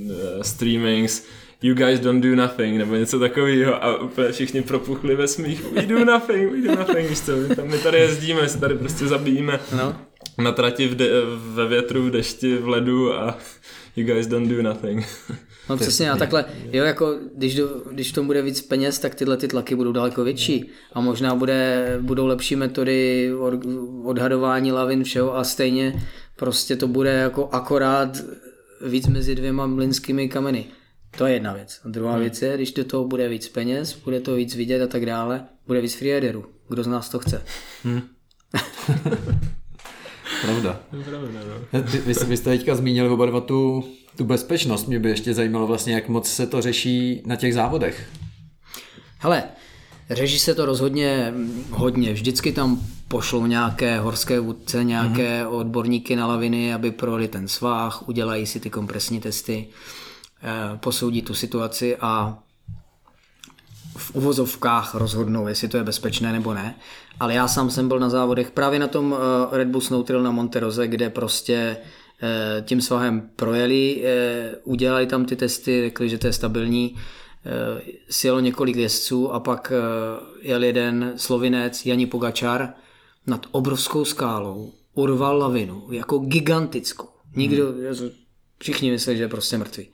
[0.07, 1.25] uh, streamings,
[1.63, 5.83] you guys don't do nothing, nebo něco takového a úplně všichni propuchli ve smích, we
[5.83, 7.33] do nothing, we do nothing, víš co,
[7.65, 9.61] my tady jezdíme, my se tady prostě zabijíme.
[9.77, 9.97] No.
[10.39, 11.11] na trati v de-
[11.55, 13.39] ve větru, v dešti, v ledu a
[13.97, 15.07] you guys don't do nothing.
[15.71, 19.15] No přesně, a takhle, jo, jako když, do, když v tom bude víc peněz, tak
[19.15, 20.71] tyhle ty tlaky budou daleko větší.
[20.93, 23.55] A možná bude, budou lepší metody od,
[24.05, 26.03] odhadování lavin všeho a stejně
[26.37, 28.17] prostě to bude jako akorát
[28.87, 30.67] víc mezi dvěma mlinskými kameny.
[31.17, 31.81] To je jedna věc.
[31.85, 32.21] A druhá hmm.
[32.21, 35.45] věc je, když do toho bude víc peněz, bude to víc vidět a tak dále,
[35.67, 36.45] bude víc freeriderů.
[36.69, 37.43] Kdo z nás to chce?
[37.85, 38.03] Hmm.
[40.43, 40.81] Pravda.
[40.91, 41.19] Pravda
[41.73, 41.83] no.
[41.83, 43.85] vy, vy, vy jste teďka zmínili oba dva tu,
[44.17, 44.89] tu bezpečnost.
[44.89, 48.09] Mě by ještě zajímalo vlastně, jak moc se to řeší na těch závodech.
[49.19, 49.45] Hele,
[50.11, 51.35] Řeší se to rozhodně
[51.71, 52.13] hodně.
[52.13, 55.57] Vždycky tam pošlou nějaké horské vůdce, nějaké mm-hmm.
[55.57, 59.69] odborníky na laviny, aby projeli ten svah, udělají si ty kompresní testy,
[60.43, 62.39] eh, posoudí tu situaci a
[63.97, 66.75] v uvozovkách rozhodnou, jestli to je bezpečné nebo ne.
[67.21, 70.23] Ale já sám jsem byl na závodech právě na tom eh, Red Bull Snow Trail
[70.23, 71.77] na Monteroze, kde prostě
[72.23, 74.05] eh, tím svahem projeli,
[74.65, 76.97] udělali tam ty testy, řekli, že to je stabilní
[78.11, 79.79] sjelo několik jezdců a pak eh,
[80.41, 82.69] jel jeden slovinec Jani Pogačar
[83.27, 87.09] nad obrovskou skálou, urval lavinu, jako gigantickou.
[87.37, 88.11] Nikdo, hmm.
[88.59, 89.85] všichni mysleli, že je prostě mrtvý.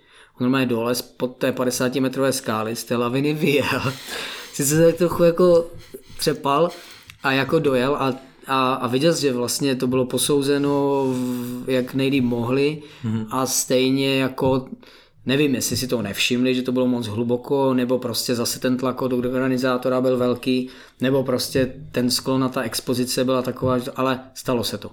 [0.41, 3.93] On normálně dole pod té 50 metrové skály z té laviny vyjel.
[4.53, 5.71] Sice se tak trochu jako
[6.19, 6.71] třepal
[7.23, 8.15] a jako dojel a,
[8.47, 11.05] a, a viděl, že vlastně to bylo posouzeno
[11.67, 13.27] jak nejlíp mohli hmm.
[13.31, 14.69] a stejně jako
[15.31, 19.03] Nevím, jestli si to nevšimli, že to bylo moc hluboko, nebo prostě zase ten tlak
[19.03, 20.69] od organizátora byl velký,
[21.01, 24.91] nebo prostě ten sklon na ta expozice byla taková, ale stalo se to.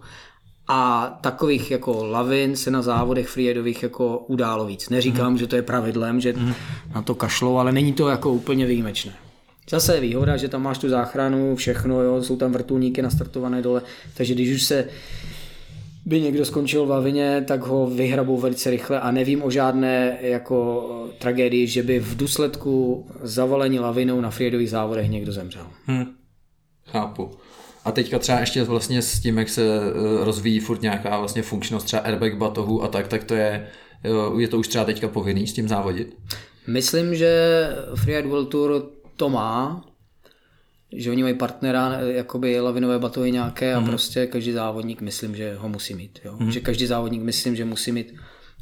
[0.68, 4.90] A takových jako lavin se na závodech freeridových jako událo víc.
[4.90, 5.38] Neříkám, mm.
[5.38, 6.54] že to je pravidlem, že mm.
[6.96, 9.14] na to kašlou, ale není to jako úplně výjimečné.
[9.70, 13.82] Zase je výhoda, že tam máš tu záchranu, všechno, jo, jsou tam vrtulníky nastartované dole,
[14.14, 14.88] takže když už se
[16.08, 20.90] by někdo skončil v lavině, tak ho vyhrabou velice rychle a nevím o žádné jako
[21.20, 25.68] tragédii, že by v důsledku zavalení lavinou na freeridových závodech někdo zemřel.
[25.88, 26.06] Hm.
[26.86, 27.32] Chápu.
[27.86, 31.86] A teďka třeba ještě vlastně s tím, jak se eh, rozvíjí furt nějaká vlastně funkčnost
[31.86, 33.68] třeba airbag batohu a tak, tak to je,
[34.04, 36.18] eh, je to už třeba teďka povinný s tím závodit?
[36.68, 37.32] Myslím, že
[37.96, 39.86] Freeride World Tour to má,
[40.92, 43.86] že oni mají partnera, eh, jakoby lavinové batohy nějaké a mm.
[43.86, 46.20] prostě každý závodník myslím, že ho musí mít.
[46.26, 46.36] Jo?
[46.40, 46.52] Mm.
[46.52, 48.14] Že každý závodník myslím, že musí mít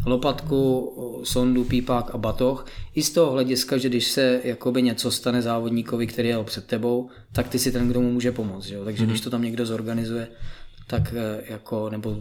[0.05, 2.65] lopatku, sondu, pípák a batoh.
[2.95, 7.09] I z toho hlediska, že když se jakoby něco stane závodníkovi, který jel před tebou,
[7.31, 8.69] tak ty si ten, kdo mu může pomoct.
[8.69, 8.85] Jo?
[8.85, 9.09] Takže mm.
[9.09, 10.27] když to tam někdo zorganizuje,
[10.87, 11.13] tak
[11.47, 12.17] jako, nebo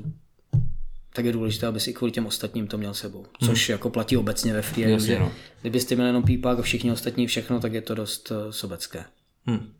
[1.12, 3.26] tak je důležité, aby si kvůli těm ostatním to měl sebou.
[3.44, 5.32] Což jako platí obecně ve freeridu, že no.
[5.60, 9.04] kdybyste měli jenom pípák a všichni ostatní všechno, tak je to dost uh, sobecké.
[9.46, 9.72] Hmm.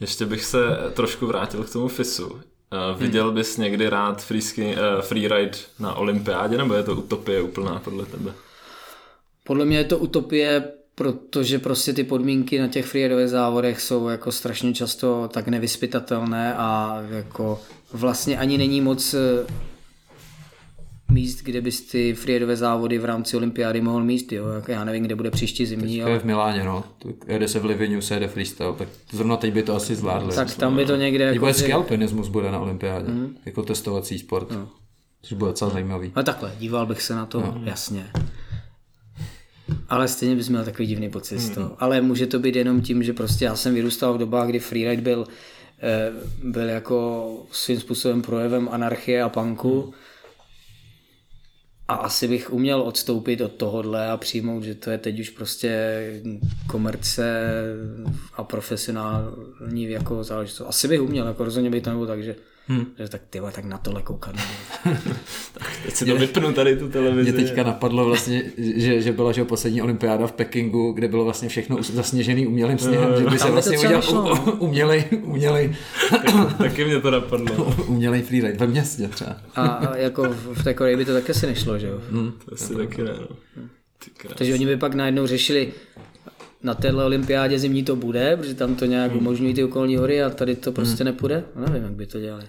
[0.00, 0.58] Ještě bych se
[0.94, 2.26] trošku vrátil k tomu FISu.
[2.26, 2.40] Uh,
[2.98, 8.06] viděl bys někdy rád freeski, uh, freeride na olympiádě, nebo je to utopie úplná podle
[8.06, 8.32] tebe?
[9.44, 14.32] Podle mě je to utopie, protože prostě ty podmínky na těch freeridových závodech jsou jako
[14.32, 17.60] strašně často tak nevyspytatelné a jako
[17.92, 19.14] vlastně ani není moc
[21.10, 24.44] míst, kde bys ty freeridové závody v rámci olympiády mohl míst, jo.
[24.68, 25.92] Já nevím, kde bude příští zimní.
[25.92, 26.14] Teďka ale...
[26.14, 26.84] je v Miláně, no.
[27.26, 30.34] Jede se v Livinu, se jede freestyle, tak zrovna teď by to asi zvládli.
[30.34, 31.24] Tak tam by to někde...
[31.24, 33.36] Jako bude alpinismus bude na olympiádě, mm.
[33.46, 34.50] jako testovací sport.
[34.50, 34.68] No.
[35.22, 36.12] Což bude docela zajímavý.
[36.14, 37.60] Ale takhle, díval bych se na to, no.
[37.64, 38.10] jasně.
[39.88, 41.56] Ale stejně bys měl takový divný pocit.
[41.56, 41.70] Mm.
[41.78, 45.02] Ale může to být jenom tím, že prostě já jsem vyrůstal v dobách, kdy freeride
[45.02, 45.26] byl,
[45.82, 49.84] eh, byl jako svým způsobem projevem anarchie a punku.
[49.86, 49.92] Mm
[51.90, 56.00] a asi bych uměl odstoupit od tohohle a přijmout, že to je teď už prostě
[56.66, 57.50] komerce
[58.34, 60.68] a profesionální jako záležitost.
[60.68, 62.36] Asi bych uměl, jako rozhodně by to nebylo tak, že
[62.70, 62.86] Hmm.
[62.98, 64.34] Že tak ty tak na tohle koukat.
[65.52, 67.32] tak teď si to vypnu tady tu televizi.
[67.32, 71.48] Mě teďka napadlo vlastně, že, že byla že poslední olympiáda v Pekingu, kde bylo vlastně
[71.48, 74.52] všechno zasněžený umělým sněhem, že by se vlastně udělal no.
[74.58, 75.76] umělej, umělej.
[76.10, 77.74] tak, taky mě to napadlo.
[77.86, 79.36] umělej freeride ve městě třeba.
[79.54, 82.00] a, a jako v té Koreji by to taky asi nešlo, že jo?
[82.10, 82.32] Hmm.
[82.44, 83.36] To asi taky ne, no.
[84.34, 85.72] Takže oni by pak najednou řešili,
[86.62, 89.20] na téhle olympiádě zimní to bude, protože tam to nějak hmm.
[89.20, 91.12] umožňují ty okolní hory a tady to prostě hmm.
[91.12, 91.44] nepůjde.
[91.56, 92.44] No, nevím, jak by to dělali.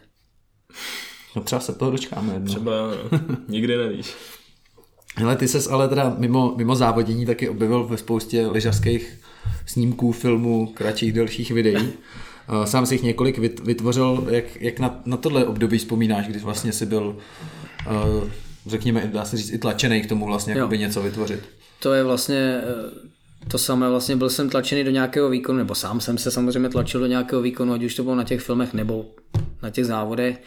[1.36, 2.48] No třeba se toho dočkáme jedno.
[2.48, 2.72] Třeba
[3.48, 4.14] nikdy nevíš.
[5.16, 9.20] Hele, ty ses ale teda mimo, mimo závodění taky objevil ve spoustě lyžařských
[9.66, 11.94] snímků, filmů, kratších, delších videí.
[12.66, 14.28] Sám si jich několik vytvořil.
[14.30, 17.18] Jak, jak na, na tohle období vzpomínáš, když vlastně si byl,
[18.66, 21.40] řekněme, dá se říct, i tlačený k tomu vlastně jakoby něco vytvořit?
[21.80, 22.62] To je vlastně
[23.48, 27.00] to samé, vlastně byl jsem tlačený do nějakého výkonu, nebo sám jsem se samozřejmě tlačil
[27.00, 29.06] do nějakého výkonu, ať už to bylo na těch filmech nebo
[29.62, 30.42] na těch závodech.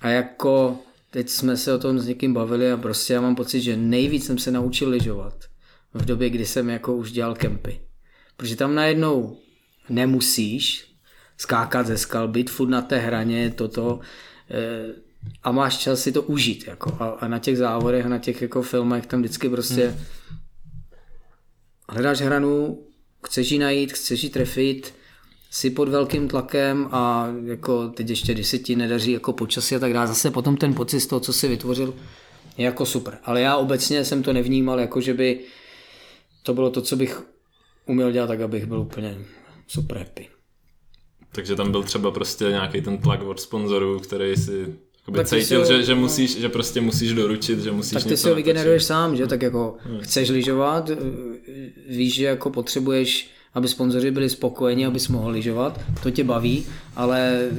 [0.00, 0.78] A jako
[1.10, 4.26] teď jsme se o tom s někým bavili a prostě já mám pocit, že nejvíc
[4.26, 5.34] jsem se naučil lyžovat
[5.94, 7.80] v době, kdy jsem jako už dělal kempy.
[8.36, 9.36] Protože tam najednou
[9.88, 10.92] nemusíš
[11.38, 14.00] skákat ze skal, být furt na té hraně, toto
[14.50, 14.94] eh,
[15.42, 16.66] a máš čas si to užít.
[16.66, 16.96] Jako.
[17.00, 20.06] A, a na těch závodech, na těch jako filmech tam vždycky prostě hmm
[21.88, 22.82] hledáš hranu,
[23.26, 24.94] chceš ji najít, chceš ji trefit,
[25.50, 29.78] si pod velkým tlakem a jako teď ještě, když se ti nedaří jako počasí a
[29.78, 31.94] tak dále, zase potom ten pocit z toho, co si vytvořil,
[32.56, 33.18] je jako super.
[33.24, 35.40] Ale já obecně jsem to nevnímal, jako že by
[36.42, 37.22] to bylo to, co bych
[37.86, 39.18] uměl dělat tak, abych byl úplně
[39.66, 40.28] super happy.
[41.32, 45.60] Takže tam byl třeba prostě nějaký ten tlak od sponzorů, který si Jakoby tak cítil,
[45.60, 48.84] ho, že, že, musíš, že prostě musíš doručit, že musíš Tak ty si ho vygeneruješ
[48.84, 49.26] sám, že?
[49.26, 50.00] Tak jako hmm.
[50.00, 50.90] chceš lyžovat,
[51.88, 57.50] víš, že jako potřebuješ, aby sponzoři byli spokojeni, abys mohl lyžovat, to tě baví, ale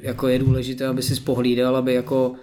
[0.00, 2.34] jako je důležité, aby si spohlídal, aby jako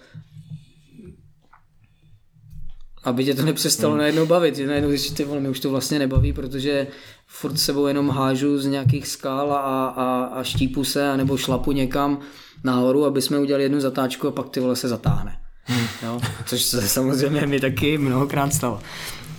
[3.04, 4.00] aby tě to nepřestalo hmm.
[4.00, 6.88] najednou bavit, že najednou zjistíš, ty vole, mě už to vlastně nebaví, protože
[7.28, 12.20] furt sebou jenom hážu z nějakých skal a, a, a štípu se, anebo šlapu někam
[12.64, 15.40] nahoru, aby jsme udělali jednu zatáčku a pak ty vole se zatáhne.
[15.64, 15.88] Hmm.
[16.04, 16.22] Jo?
[16.46, 18.82] Což se samozřejmě mi taky mnohokrát stalo.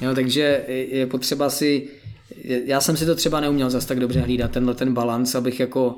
[0.01, 1.89] Jo, takže je potřeba si,
[2.65, 5.97] já jsem si to třeba neuměl zase tak dobře hlídat, tenhle ten balans, abych jako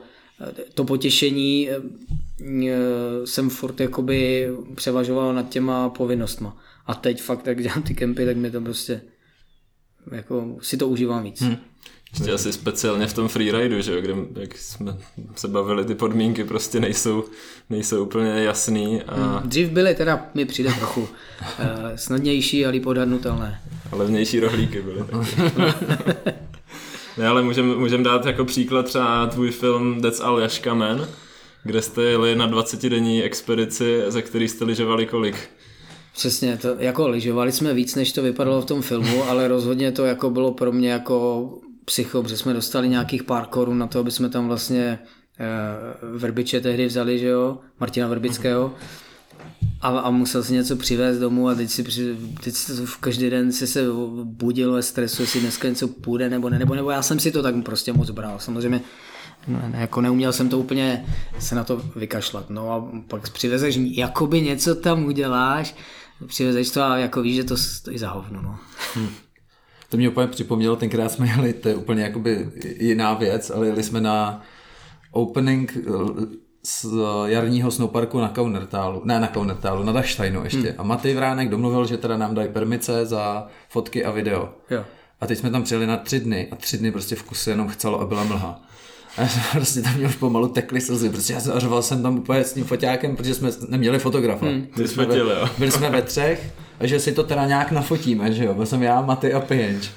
[0.74, 1.80] to potěšení eh,
[3.24, 6.56] jsem furt jakoby převažoval nad těma povinnostma.
[6.86, 9.00] A teď fakt, jak dělám ty kempy, tak mi to prostě
[10.10, 11.40] jako si to užívám víc.
[11.40, 11.56] Hmm.
[12.12, 14.96] Ještě asi speciálně v tom freeridu, že jo, kde jak jsme
[15.36, 17.24] se bavili, ty podmínky prostě nejsou,
[17.70, 19.02] nejsou úplně jasný.
[19.02, 19.14] A...
[19.14, 21.08] Hmm, dřív byly teda, mi přijde trochu uh,
[21.96, 23.60] snadnější a líp odhadnutelné.
[23.92, 25.04] Ale vnější rohlíky byly.
[27.18, 31.08] ne, ale můžeme můžem dát jako příklad třeba tvůj film That's All Jaška Man,
[31.64, 35.36] kde jste jeli na 20-denní expedici, ze který jste lyžovali kolik?
[36.14, 40.04] Přesně, to, jako lyžovali jsme víc, než to vypadalo v tom filmu, ale rozhodně to
[40.04, 41.48] jako bylo pro mě jako
[41.84, 44.98] psycho, protože jsme dostali nějakých pár korun na to, aby jsme tam vlastně
[45.38, 48.74] eh, Vrbiče tehdy vzali, že jo, Martina Vrbického.
[49.80, 53.52] A, a musel si něco přivést domů a teď si, při, teď v každý den
[53.52, 53.84] si se
[54.24, 57.42] budil ve stresu, jestli dneska něco půjde nebo ne, nebo, nebo já jsem si to
[57.42, 58.38] tak prostě moc bral.
[58.38, 58.80] Samozřejmě
[59.48, 61.04] ne, ne, jako neuměl jsem to úplně
[61.38, 62.50] se na to vykašlat.
[62.50, 65.74] No a pak přivezeš, jakoby něco tam uděláš,
[66.26, 68.42] přivezeš to a jako víš, že to stojí za hovno.
[68.42, 68.58] No.
[69.92, 73.82] To mě úplně připomnělo, tenkrát jsme jeli, to je úplně jakoby jiná věc, ale jeli
[73.82, 74.42] jsme na
[75.10, 75.90] opening eh,
[76.62, 76.86] z
[77.26, 80.58] jarního snowparku na Kaunertálu, ne na Kaunertálu, na Dachsteinu ještě.
[80.58, 80.74] Hmm.
[80.78, 84.48] A Matej Vránek domluvil, že teda nám dají permice za fotky a video.
[84.70, 84.84] Jo.
[85.20, 87.68] A teď jsme tam přijeli na tři dny a tři dny prostě v kuse jenom
[87.68, 88.62] chcelo a byla mlha.
[89.16, 92.02] A já jsem prostě tam mě už pomalu tekly slzy, prostě já jsem řval jsem
[92.02, 94.46] tam úplně s tím foťákem, protože jsme neměli fotografa.
[94.46, 94.66] Hmm.
[94.94, 95.48] Fotil, jo.
[95.58, 96.52] Byli jsme ve třech,
[96.86, 99.90] že si to teda nějak nafotíme, že jo, byl jsem já, Maty a Pěnč.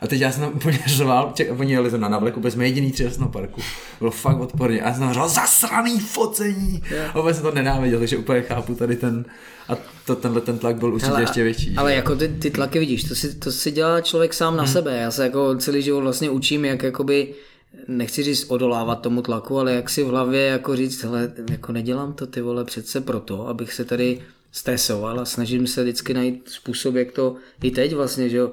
[0.00, 2.92] A teď já jsem tam úplně řval, ček, oni jeli na navleku, byli jsme jediný
[2.92, 3.60] tři na parku.
[3.98, 4.80] Bylo fakt odporně.
[4.80, 6.82] A já jsem řval, zasraný focení.
[7.14, 9.24] A úplně jsem to nenáviděl, takže úplně chápu tady ten,
[9.68, 9.76] a
[10.06, 11.74] to, tenhle ten tlak byl určitě Hele, ještě větší.
[11.76, 14.72] Ale jako ty, ty tlaky vidíš, to si, to si dělá člověk sám na hmm.
[14.72, 14.96] sebe.
[14.96, 17.34] Já se jako celý život vlastně učím, jak jakoby
[17.88, 22.12] nechci říct odolávat tomu tlaku, ale jak si v hlavě jako říct, hele, jako nedělám
[22.12, 24.20] to ty vole přece proto, abych se tady
[24.52, 28.52] stresoval a snažím se vždycky najít způsob, jak to i teď vlastně, že jo,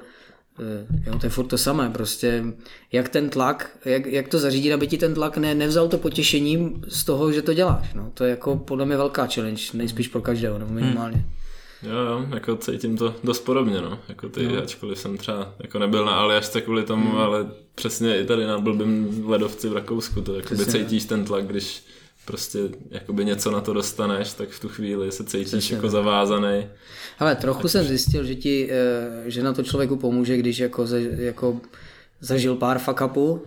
[0.59, 2.43] Eh, jo, to je furt to samé, prostě
[2.91, 6.81] jak ten tlak, jak, jak to zařídit, aby ti ten tlak ne, nevzal to potěšení
[6.87, 10.21] z toho, že to děláš, no, to je jako podle mě velká challenge, nejspíš pro
[10.21, 11.17] každého, nebo minimálně.
[11.17, 11.91] Hmm.
[11.91, 13.99] Jo, jo, jako cítím to dost podobně, no.
[14.09, 14.63] Jako ty, no.
[14.63, 17.17] ačkoliv jsem třeba jako nebyl na Aljašce kvůli tomu, hmm.
[17.17, 21.83] ale přesně i tady na blbým ledovci v Rakousku, to jakoby cítíš ten tlak, když
[22.29, 22.59] prostě
[22.91, 26.67] jakoby něco na to dostaneš, tak v tu chvíli se cítíš Přesně, jako zavázaný.
[27.19, 30.85] Ale trochu tak jsem zjistil, že ti, eh, že na to člověku pomůže, když jako,
[31.17, 31.61] jako
[32.19, 33.41] zažil pár fuck upů,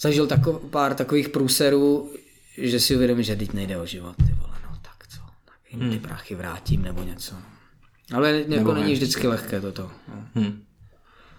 [0.00, 2.12] zažil tako, pár takových průserů,
[2.58, 5.80] že si uvědomí, že teď nejde o život, ty vole, no tak co, tak jim
[5.80, 5.98] ty hmm.
[5.98, 7.34] prachy vrátím nebo něco.
[8.14, 9.90] Ale jako není vždycky lehké toto.
[10.08, 10.26] No.
[10.34, 10.62] Hmm.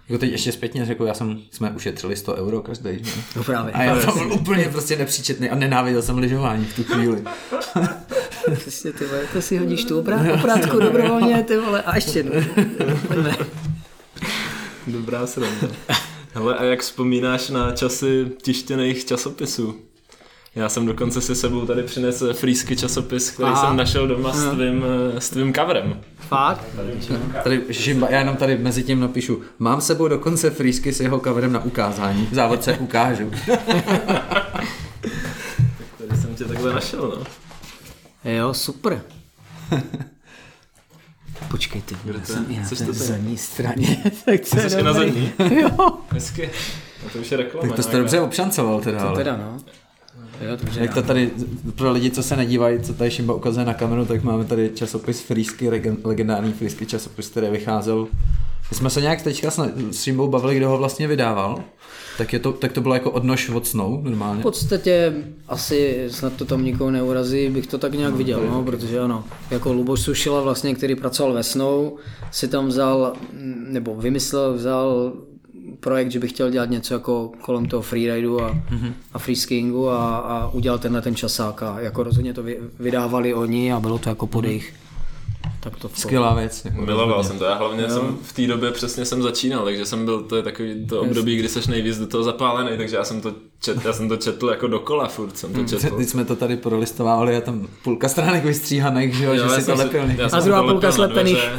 [0.09, 2.89] Jako teď ještě zpětně řekl, já jsem, jsme ušetřili 100 euro každý.
[2.89, 3.11] Ne?
[3.35, 3.73] No právě.
[3.73, 7.23] A já jsem byl úplně prostě nepříčetný a nenáviděl jsem lyžování v tu chvíli.
[8.53, 12.41] Přesně, ty vole, to si hodíš tu oprátku dobrovolně, ty vole, a ještě jednou.
[14.87, 15.67] Dobrá sranda.
[16.33, 19.75] Hele, a jak vzpomínáš na časy tištěných časopisů?
[20.55, 23.67] Já jsem dokonce si sebou tady přinesl frýsky časopis, který Aha.
[23.67, 24.83] jsem našel doma s tvým,
[25.17, 26.01] s tvým coverem.
[26.15, 26.65] Fakt?
[27.43, 31.53] Tady, žimba, já jenom tady mezi tím napíšu, mám sebou dokonce frýsky s jeho coverem
[31.53, 32.27] na ukázání.
[32.31, 33.31] V závodce ukážu.
[33.45, 33.62] tak
[35.97, 37.23] tady jsem tě takhle našel, no.
[38.31, 39.01] Jo, super.
[41.51, 44.03] Počkej, ty, já jsem i na té zadní straně.
[44.25, 45.31] tak to Jsi na zadní?
[45.62, 45.97] jo.
[46.09, 46.49] Hezky.
[47.03, 47.67] No to už je reklama.
[47.67, 49.09] Tak to jste dobře obšancoval teda.
[49.09, 49.57] To teda, no.
[50.41, 51.32] Jo, dobře, Jak to tady,
[51.75, 55.21] pro lidi, co se nedívají, co tady Šimba ukazuje na kameru, tak máme tady časopis
[55.21, 55.69] Frýsky,
[56.04, 58.08] legendární Frýsky časopis, který vycházel.
[58.69, 61.63] My jsme se nějak teďka s Šimbou bavili, kdo ho vlastně vydával.
[62.17, 64.39] Tak, je to, tak to bylo jako odnož od snou normálně?
[64.39, 65.13] V podstatě
[65.47, 69.73] asi snad to tam nikoho neurazí, bych to tak nějak viděl, no, protože ano, jako
[69.73, 71.97] Luboš Sušila vlastně, který pracoval ve snou,
[72.32, 73.13] si tam vzal,
[73.67, 75.13] nebo vymyslel, vzal
[75.79, 78.93] projekt, že bych chtěl dělat něco jako kolem toho freeridu a, mm-hmm.
[79.13, 82.43] a freeskingu a, a udělal tenhle ten časák a jako rozhodně to
[82.79, 84.73] vydávali oni a bylo to jako pod jejich
[85.59, 86.67] tak to Skvělá věc.
[86.71, 87.89] Miloval jsem to, já hlavně jo.
[87.89, 91.37] jsem v té době přesně jsem začínal, takže jsem byl, to je takový to období,
[91.37, 94.49] kdy seš nejvíc do toho zapálený, takže já jsem to četl, já jsem to četl
[94.49, 95.97] jako dokola furt jsem to četl.
[95.97, 99.65] Teď jsme to tady prolistovali a tam půlka stránek vystříhaných, že jo, jo že si
[99.65, 100.03] to lepil.
[100.31, 101.39] A druhá půlka slepených.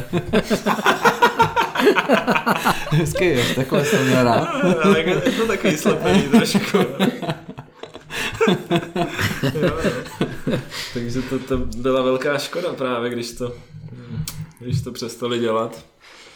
[2.91, 4.47] Hezky, jo, takhle jsem měl rád.
[4.83, 6.77] Ale je to takový slepený trošku.
[6.77, 6.95] jo,
[9.61, 10.57] jo.
[10.93, 13.55] Takže to, to byla velká škoda právě, když to,
[14.59, 15.85] když to přestali dělat.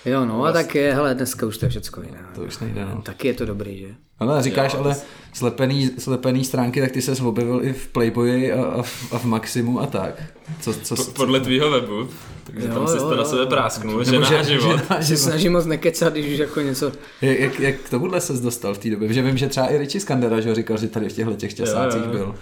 [0.06, 2.20] Jo, no a tak je, hele, dneska už to je všecko jiné.
[2.36, 3.02] To už nejde, no.
[3.02, 3.88] Taky je to dobrý, že?
[4.20, 4.96] Ale říkáš, jo, ale
[5.34, 9.26] slepený, slepený stránky, tak ty se objevil i v Playboyi a, a, v, a v
[9.26, 10.24] Maximu a tak.
[10.62, 12.10] Co, co, co, Podle tvýho webu.
[12.44, 14.80] Takže jo, tam jsi to na sebe prásknul, že na život.
[15.00, 16.91] Že snažím moc nekecat, když už jako něco...
[17.22, 19.13] Jak, jak, jak k tomuhle ses dostal v té době?
[19.13, 22.04] Že vím, že třeba i Richie Skandera, že říkal, že tady v těchto těch časácích
[22.04, 22.36] byl.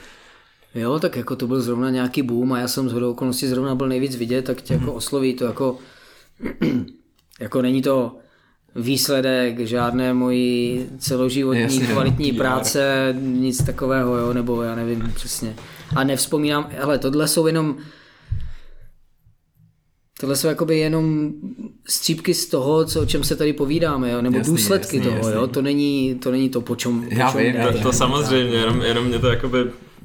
[0.76, 3.76] Jo, tak jako to byl zrovna nějaký boom a já jsem z hodou okolností zrovna
[3.76, 5.78] byl nejvíc vidět, tak tě jako osloví to jako,
[7.40, 8.16] jako není to
[8.76, 12.38] výsledek žádné mojí celoživotní Jasně, Jasně, kvalitní PR.
[12.38, 15.56] práce, nic takového, jo, nebo já nevím přesně.
[15.96, 17.78] A nevzpomínám, ale tohle jsou jenom
[20.20, 21.32] Tohle jsou jakoby jenom
[21.88, 24.22] střípky z toho, co, o čem se tady povídáme, jo?
[24.22, 25.34] nebo Jasný, důsledky jasný, toho, jasný.
[25.34, 25.48] jo?
[25.48, 28.82] To, není, to není to, po čem, po Já čem vím, To, to samozřejmě, jenom,
[28.82, 29.60] jenom mě to jakoby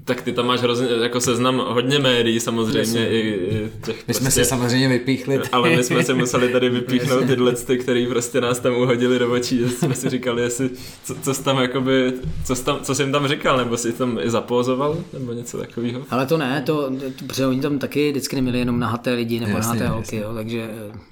[0.09, 4.25] tak ty tam máš hrozně, jako seznam hodně médií samozřejmě i, i těch My jsme
[4.25, 5.41] prostě, si samozřejmě vypíchli.
[5.53, 9.33] ale my jsme si museli tady vypíchnout tyhle, ty, který prostě nás tam uhodili do
[9.33, 10.71] očí, že jsme si říkali, jestli,
[11.05, 12.13] co, co jsi tam jakoby,
[12.45, 15.59] co jsi, tam, co jsi jim tam říkal, nebo jsi tam i zapózoval, nebo něco
[15.59, 16.03] takového.
[16.11, 19.57] Ale to ne, to, to, protože oni tam taky vždycky neměli jenom nahaté lidi nebo
[19.57, 20.71] Jasně, nahaté holky, jo, takže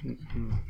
[0.09, 0.15] eh,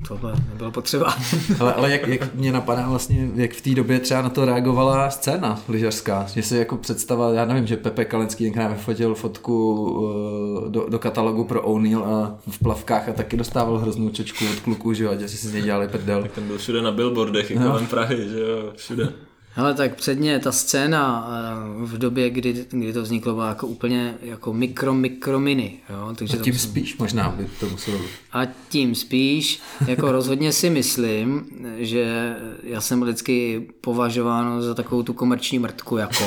[0.08, 1.16] tohle nebylo potřeba.
[1.60, 5.10] ale, ale jak, jak mě napadá vlastně, jak v té době třeba na to reagovala
[5.10, 10.72] scéna lyžařská, že si jako představa, já nevím, že Pepe Kalenský tenkrát vyfotil fotku uh,
[10.72, 14.94] do, do katalogu pro O'Neill a v plavkách a taky dostával hroznou čočku od kluků,
[14.94, 16.22] že jo, že si z něj dělali prdel.
[16.22, 19.14] Tak ten byl všude na billboardech, i kolem Prahy, že jo, všude.
[19.58, 24.16] Ale tak předně ta scéna eh, v době, kdy, kdy to vzniklo, byla jako úplně
[24.22, 25.80] jako mikro, mikro mini.
[25.90, 26.14] Jo?
[26.16, 28.00] Takže A tím jsem- spíš možná by to muselo.
[28.34, 31.46] A tím spíš, jako rozhodně si myslím,
[31.78, 36.24] že já jsem vždycky považován za takovou tu komerční mrtku, jako,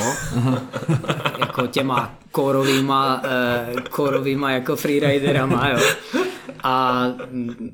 [1.38, 5.78] jako těma kórovýma, eh, kórovýma jako freeriderama, jo.
[6.62, 7.06] A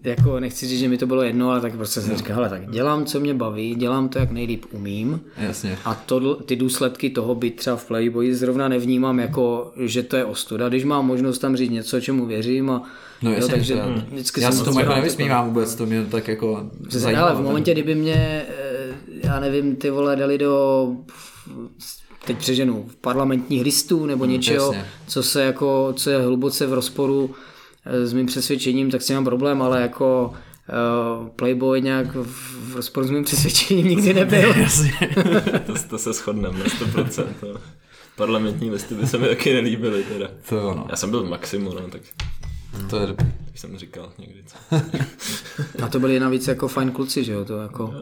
[0.04, 2.70] jako nechci říct, že mi to bylo jedno, ale tak prostě jsem říkal, hele, tak
[2.70, 5.20] dělám, co mě baví, dělám to, jak nejlíp umím.
[5.38, 5.78] Jasně.
[5.84, 10.24] A to, ty důsledky toho být třeba v Playboyi zrovna nevnímám jako, že to je
[10.24, 12.82] ostuda, když mám možnost tam říct něco, čemu věřím a
[13.22, 15.86] No jo, jasně, takže to já- vždycky já jsem se tomu jako nevysmívám vůbec, to
[15.86, 17.28] mě tak jako zajímalo.
[17.28, 18.94] ale v momentě, kdyby mě, eh,
[19.24, 20.88] já nevím, ty vole dali do
[22.26, 24.86] teď přeženu, parlamentních listů nebo něčeho, jasně.
[25.06, 27.30] co se jako, co je hluboce v rozporu
[27.86, 30.34] s mým přesvědčením, tak si mám problém, ale jako
[31.20, 34.54] uh, Playboy nějak v, v rozporu s mým přesvědčením nikdy nebyl.
[35.66, 37.26] To, to se shodneme na 100%.
[37.40, 37.60] To.
[38.16, 40.28] Parlamentní listy by se mi taky nelíbily teda.
[40.48, 40.86] To jo, no.
[40.90, 42.02] Já jsem byl v Maximu, no, tak
[42.90, 43.26] To je dobrý.
[43.44, 44.42] tak jsem říkal někdy.
[44.46, 44.56] Co.
[45.84, 47.94] A to byli navíc jako fajn kluci, že jo, to jako...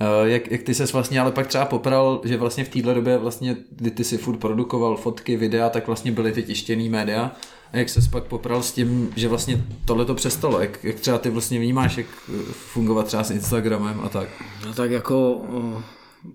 [0.00, 3.18] Uh, jak, jak ty ses vlastně ale pak třeba popral, že vlastně v téhle době
[3.18, 7.32] vlastně, kdy ty si furt produkoval fotky, videa, tak vlastně byly ty tištěný média.
[7.72, 10.60] A jak ses pak popral s tím, že vlastně tohle to přestalo?
[10.60, 14.28] Jak, jak třeba ty vlastně vnímáš, jak eh, fungovat třeba s Instagramem a tak?
[14.66, 15.82] No tak jako o,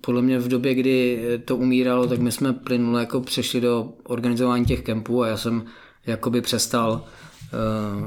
[0.02, 4.66] podle mě v době, kdy to umíralo, tak my jsme plynule jako přešli do organizování
[4.66, 5.64] těch kempů a já jsem
[6.06, 7.04] jakoby přestal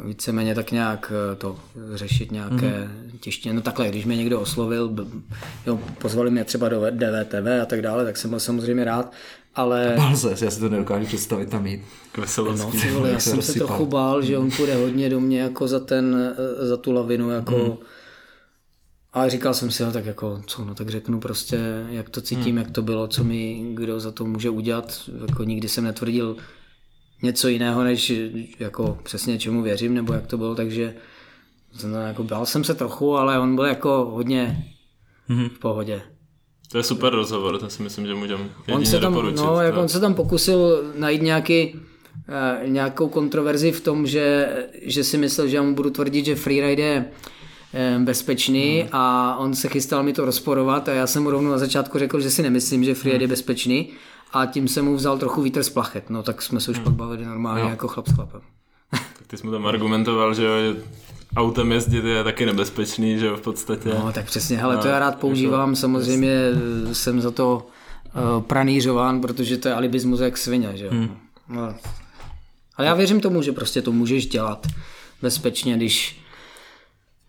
[0.04, 1.57] víceméně tak nějak eh, to
[1.94, 3.18] řešit nějaké mm-hmm.
[3.20, 3.54] těštině.
[3.54, 5.07] No takhle, když mě někdo oslovil,
[5.66, 9.12] jo, pozvali mě třeba do DVTV a tak dále, tak jsem byl samozřejmě rád,
[9.54, 11.83] ale Bál ses, já si to nedokážu představit tam jít.
[12.59, 15.40] No, ty vole, já se jsem se trochu bál, že on půjde hodně do mě
[15.40, 17.76] jako za ten, eh, za tu lavinu, jako Hmm.
[19.12, 22.44] ale říkal jsem si, no, tak jako, co, no tak řeknu prostě, jak to cítím,
[22.44, 22.59] Hmm.
[22.59, 26.37] jak to bylo, co mi kdo za to může udělat, jako nikdy jsem netvrdil
[27.22, 28.12] něco jiného, než
[28.59, 30.94] jako přesně čemu věřím, nebo jak to bylo, takže
[31.77, 34.64] jsem to jako bál jsem se trochu, ale on byl jako hodně
[35.29, 35.48] Mhm.
[35.48, 36.03] v pohodě.
[36.72, 39.37] To je super rozhovor, to si myslím, že můžeme On se tam, doporučit.
[39.44, 39.81] no, jak to.
[39.81, 41.74] on se tam pokusil najít nějaký,
[42.29, 44.48] eh, nějakou kontroverzi v tom, že,
[44.83, 47.05] že si myslel, že já mu budu tvrdit, že freeride je
[47.77, 48.88] eh, bezpečný Hmm.
[48.92, 52.20] a on se chystal mi to rozporovat a já jsem mu rovnou na začátku řekl,
[52.20, 53.31] že si nemyslím, že freeride Hmm.
[53.31, 53.88] je bezpečný
[54.32, 56.10] a tím jsem mu vzal trochu vítr z plachet.
[56.10, 56.80] No tak jsme se Hmm.
[56.80, 58.40] už pak bavili normálně jako chlap s chlapem.
[58.90, 60.48] Tak ty jsi mu tam argumentoval, že
[61.37, 63.88] autem jezdit je taky nebezpečný, že jo, v podstatě.
[63.88, 66.32] No tak přesně, hele, to No, já rád jako- používám, samozřejmě
[66.90, 67.66] eh, jsem za to
[68.37, 70.90] uh, pranířován, protože to je alibismus jak svině, že jo.
[70.90, 71.16] Hmm.
[71.48, 71.74] No.
[72.76, 74.66] Ale já věřím tomu, že prostě to můžeš dělat
[75.22, 76.20] bezpečně, když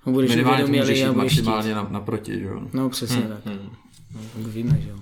[0.06, 2.62] budeš Minimálně to můžeš uvědomělý jít a budeš maximálně na, naproti, že jo?
[2.74, 3.46] No přesně tak.
[3.46, 4.96] No, tak víme, že jo.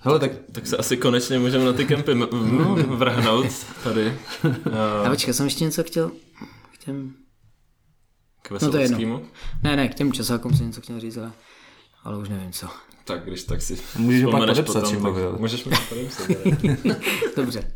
[0.00, 3.46] Hele, tak Tak se asi konečně můžeme na ty kempy m- m- vrhnout
[3.84, 4.18] tady.
[4.44, 6.10] A Uh, počkej, jsem ještě něco chtěl,
[6.72, 7.14] k těm,
[8.42, 9.22] k no to je jedno.
[9.62, 11.32] Ne, ne, k těm časákům jsem něco chtěl říct, ale,
[12.04, 12.66] ale už nevím co.
[13.04, 15.12] Tak když tak si Můžeš ho pak podepsat, čím tak.
[15.38, 16.28] Můžeš mi to podepsat.
[17.36, 17.72] Dobře.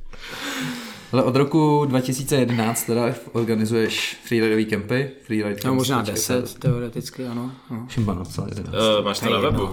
[1.12, 5.10] Ale od roku 2011 teda organizuješ freeridový kempy.
[5.22, 7.52] Freeride No možná camps, 10 teoreticky, ano.
[7.70, 7.86] No.
[7.88, 8.74] Šimba celý 11.
[8.98, 9.70] Uh, máš to na webu?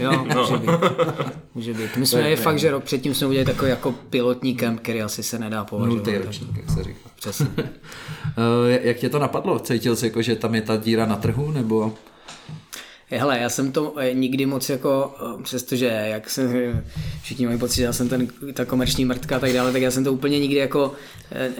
[0.00, 0.70] Jo, může být.
[1.54, 1.96] Může být.
[1.96, 5.22] My jsme je fakt, že rok předtím jsme udělali takový jako pilotní kemp, který asi
[5.22, 5.96] se nedá považovat.
[5.96, 7.10] Nultý ročník, jak se říká.
[7.16, 7.46] Přesně.
[7.56, 7.64] Uh,
[8.82, 9.58] jak tě to napadlo?
[9.58, 11.92] Cítil jsi jako, že tam je ta díra na trhu, nebo?
[13.18, 16.48] Hele, já jsem to eh, nikdy moc jako, eh, přestože jak se
[17.22, 19.90] všichni mají pocit, že já jsem ten, ta komerční mrtka a tak dále, tak já
[19.90, 20.92] jsem to úplně nikdy jako
[21.32, 21.52] eh,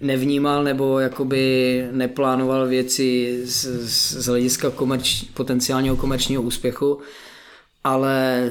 [0.00, 6.98] nevnímal nebo jakoby neplánoval věci z, z, z hlediska komerč, potenciálního komerčního úspěchu,
[7.84, 8.50] ale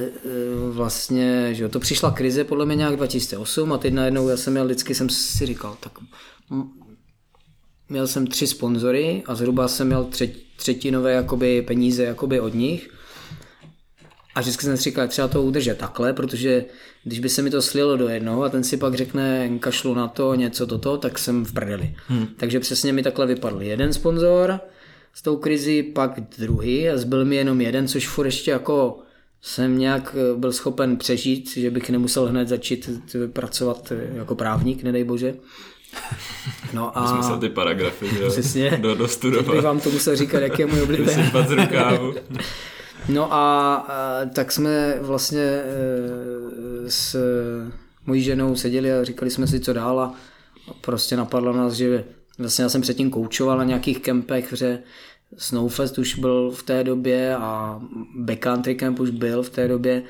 [0.70, 4.52] vlastně, že jo, to přišla krize podle mě nějak 2008 a teď najednou já jsem
[4.52, 5.92] měl, vždycky jsem si říkal, tak
[7.88, 10.08] měl jsem tři sponzory a zhruba jsem měl
[10.56, 12.90] třetinové jakoby peníze jakoby od nich.
[14.34, 16.64] A vždycky jsem si říkal, třeba to udržet takhle, protože
[17.04, 20.08] když by se mi to slilo do jednoho a ten si pak řekne kašlu na
[20.08, 21.94] to, něco toto, tak jsem v prdeli.
[22.06, 22.26] Hmm.
[22.36, 24.60] Takže přesně mi takhle vypadl jeden sponzor
[25.14, 28.98] s tou krizi, pak druhý a zbyl mi jenom jeden, což furt ještě jako
[29.42, 32.90] jsem nějak byl schopen přežít, že bych nemusel hned začít
[33.32, 35.34] pracovat jako právník, nedej bože.
[36.72, 37.22] No a...
[37.22, 38.30] Jsme ty paragrafy, jo?
[38.30, 38.78] Přesně.
[38.82, 39.54] Do, dostudovat.
[39.54, 41.30] Bych vám to musel říkat, jak je můj oblíbený.
[41.48, 42.14] z rukávu.
[43.08, 45.64] No a, a tak jsme vlastně e,
[46.88, 47.16] s
[48.06, 50.14] mojí ženou seděli a říkali jsme si, co dál a
[50.80, 52.04] prostě napadlo nás, že
[52.38, 54.78] vlastně já jsem předtím koučoval na nějakých kempech, že
[55.36, 57.80] Snowfest už byl v té době a
[58.16, 60.02] Backcountry Camp už byl v té době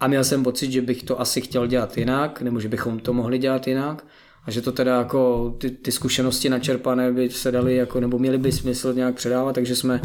[0.00, 3.12] a měl jsem pocit, že bych to asi chtěl dělat jinak, nebo že bychom to
[3.12, 4.04] mohli dělat jinak
[4.46, 8.38] a že to teda jako ty, ty zkušenosti načerpané by se daly jako, nebo měly
[8.38, 10.00] by smysl nějak předávat, takže jsme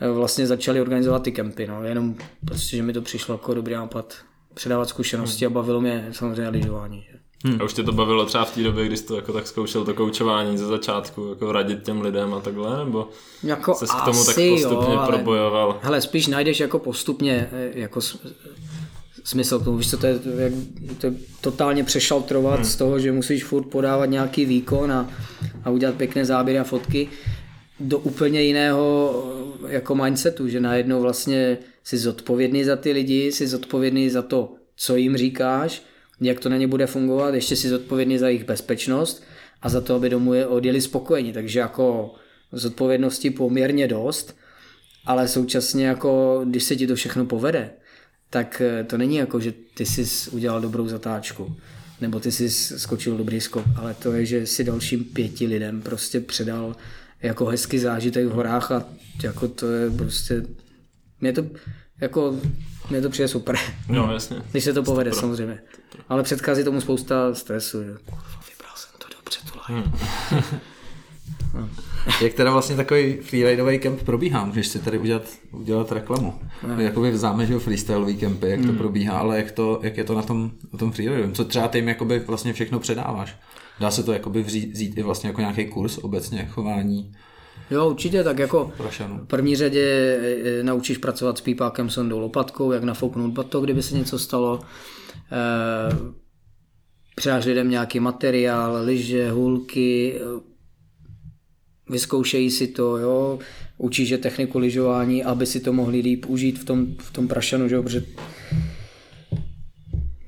[0.00, 2.14] eh, vlastně začali organizovat ty kempy, no, jenom
[2.44, 4.14] prostě, že mi to přišlo jako dobrý nápad
[4.54, 7.04] předávat zkušenosti a bavilo mě samozřejmě lyžování.
[7.46, 7.60] Hmm.
[7.60, 9.84] A už tě to bavilo třeba v té době, když jsi to jako tak zkoušel
[9.84, 13.08] to koučování ze začátku, jako radit těm lidem a takhle, nebo
[13.42, 15.78] jako jsi k tomu tak postupně jo, probojoval?
[15.82, 18.00] Hele, spíš najdeš jako postupně eh, jako
[19.24, 20.52] smysl k tomu, víš co, to je, jak,
[20.98, 22.64] to je totálně přešaltrovat hmm.
[22.64, 25.10] z toho, že musíš furt podávat nějaký výkon a,
[25.64, 27.08] a udělat pěkné záběry a fotky
[27.80, 29.14] do úplně jiného
[29.68, 34.96] jako mindsetu, že najednou vlastně jsi zodpovědný za ty lidi, jsi zodpovědný za to, co
[34.96, 35.82] jim říkáš,
[36.20, 39.22] jak to na ně bude fungovat, ještě jsi zodpovědný za jejich bezpečnost
[39.62, 42.14] a za to, aby domů je odjeli spokojení, takže jako
[42.52, 44.36] zodpovědnosti poměrně dost,
[45.06, 47.70] ale současně jako, když se ti to všechno povede,
[48.30, 51.56] tak eh, to není jako, že ty jsi udělal dobrou zatáčku,
[52.00, 56.20] nebo ty jsi skočil dobrý skok, ale to je, že si dalším pěti lidem prostě
[56.20, 56.76] předal
[57.22, 58.84] jako hezký zážitek v horách a
[59.22, 60.42] jako to je prostě,
[61.20, 61.46] mě to
[62.00, 62.40] jako,
[62.90, 63.56] mě to přijde super.
[63.88, 64.36] No, jasně.
[64.50, 65.20] Když se to povede, super.
[65.20, 65.58] samozřejmě.
[66.08, 69.92] Ale předchází tomu spousta stresu, že kurva, vybral jsem to dobře, tu hmm.
[72.22, 74.44] Jak teda vlastně takový freeridový kemp probíhá?
[74.44, 75.22] Můžeš si tady udělat,
[75.52, 76.34] udělat reklamu.
[76.68, 76.80] No.
[76.80, 78.78] Jakoby známe, že freestyleový kempy, jak to hmm.
[78.78, 81.32] probíhá, ale jak, to, jak je to na tom, na tom freeridovém?
[81.32, 83.36] Co třeba ty jim jakoby vlastně všechno předáváš?
[83.80, 87.12] Dá se to jakoby vzít, i vlastně jako nějaký kurz obecně chování?
[87.70, 92.72] Jo, určitě, tak jako v první řadě e, e, naučíš pracovat s pípákem, sondou, lopatkou,
[92.72, 94.60] jak nafouknout bato, kdyby se něco stalo.
[95.32, 96.14] E,
[97.16, 100.20] Předáš lidem nějaký materiál, lyže, hůlky,
[101.88, 103.38] vyzkoušejí si to, jo,
[103.78, 107.68] učí, že techniku lyžování, aby si to mohli líp užít v tom, v tom prašanu,
[107.68, 108.04] že jo, protože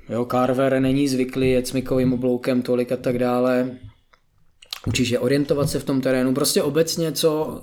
[0.09, 3.71] jo, Carver není zvyklý jet smykovým obloukem tolik a tak dále.
[4.87, 6.35] Učíš je orientovat se v tom terénu.
[6.35, 7.63] Prostě obecně, co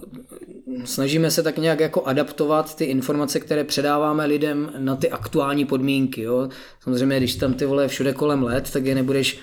[0.85, 6.21] snažíme se tak nějak jako adaptovat ty informace, které předáváme lidem na ty aktuální podmínky.
[6.21, 6.49] Jo.
[6.79, 9.39] Samozřejmě, když tam ty vole všude kolem let, tak je nebudeš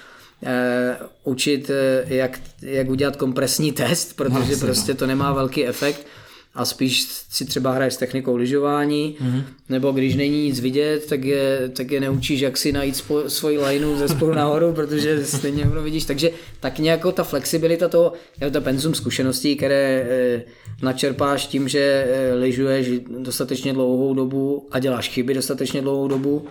[1.24, 6.06] učit, eh, jak, jak udělat kompresní test, protože no, prostě to nemá velký efekt
[6.54, 9.42] a spíš si třeba hraješ s technikou lyžování, mm-hmm.
[9.68, 13.58] nebo když není nic vidět, tak je, tak je neučíš, jak si najít spo, svoji
[13.58, 16.04] lineu ze spolu nahoru, protože stejně ono vidíš.
[16.04, 16.30] Takže
[16.60, 20.42] tak nějak ta flexibilita toho, je to penzum zkušeností, které e,
[20.82, 22.88] načerpáš tím, že e, lyžuješ
[23.18, 26.46] dostatečně dlouhou dobu a děláš chyby dostatečně dlouhou dobu,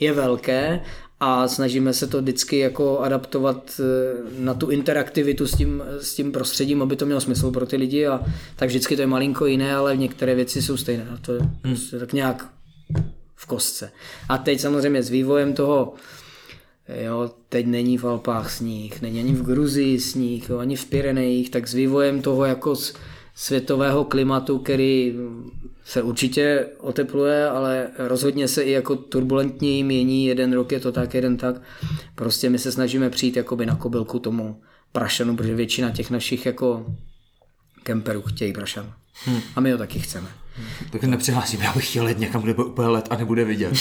[0.00, 0.80] je velké
[1.20, 6.32] a snažíme se to vždycky jako adaptovat eh, na tu interaktivitu s tím, s tím
[6.32, 8.20] prostředím, aby to mělo smysl pro ty lidi a
[8.56, 11.50] tak vždycky to je malinko jiné, ale některé věci jsou stejné a to je hmm.
[11.62, 12.48] prostě tak nějak
[13.36, 13.92] v kostce.
[14.28, 15.94] A teď samozřejmě s vývojem toho,
[17.02, 21.50] jo, teď není v Alpách sníh, není ani v Gruzii sníh, jo, ani v Pyrenejích,
[21.50, 22.76] tak s vývojem toho jako
[23.34, 25.14] světového klimatu, který
[25.90, 31.14] se určitě otepluje, ale rozhodně se i jako turbulentněji mění, jeden rok je to tak,
[31.14, 31.56] jeden tak.
[32.14, 34.60] Prostě my se snažíme přijít jakoby na kobylku tomu
[34.92, 36.86] prašanu, protože většina těch našich jako
[37.82, 38.92] kemperů chtějí prašan.
[39.24, 39.40] Hmm.
[39.56, 40.28] A my ho taky chceme.
[40.90, 43.72] Tak nepřihlásím, já bych chtěl let někam, kde bude úplně let a nebude vidět.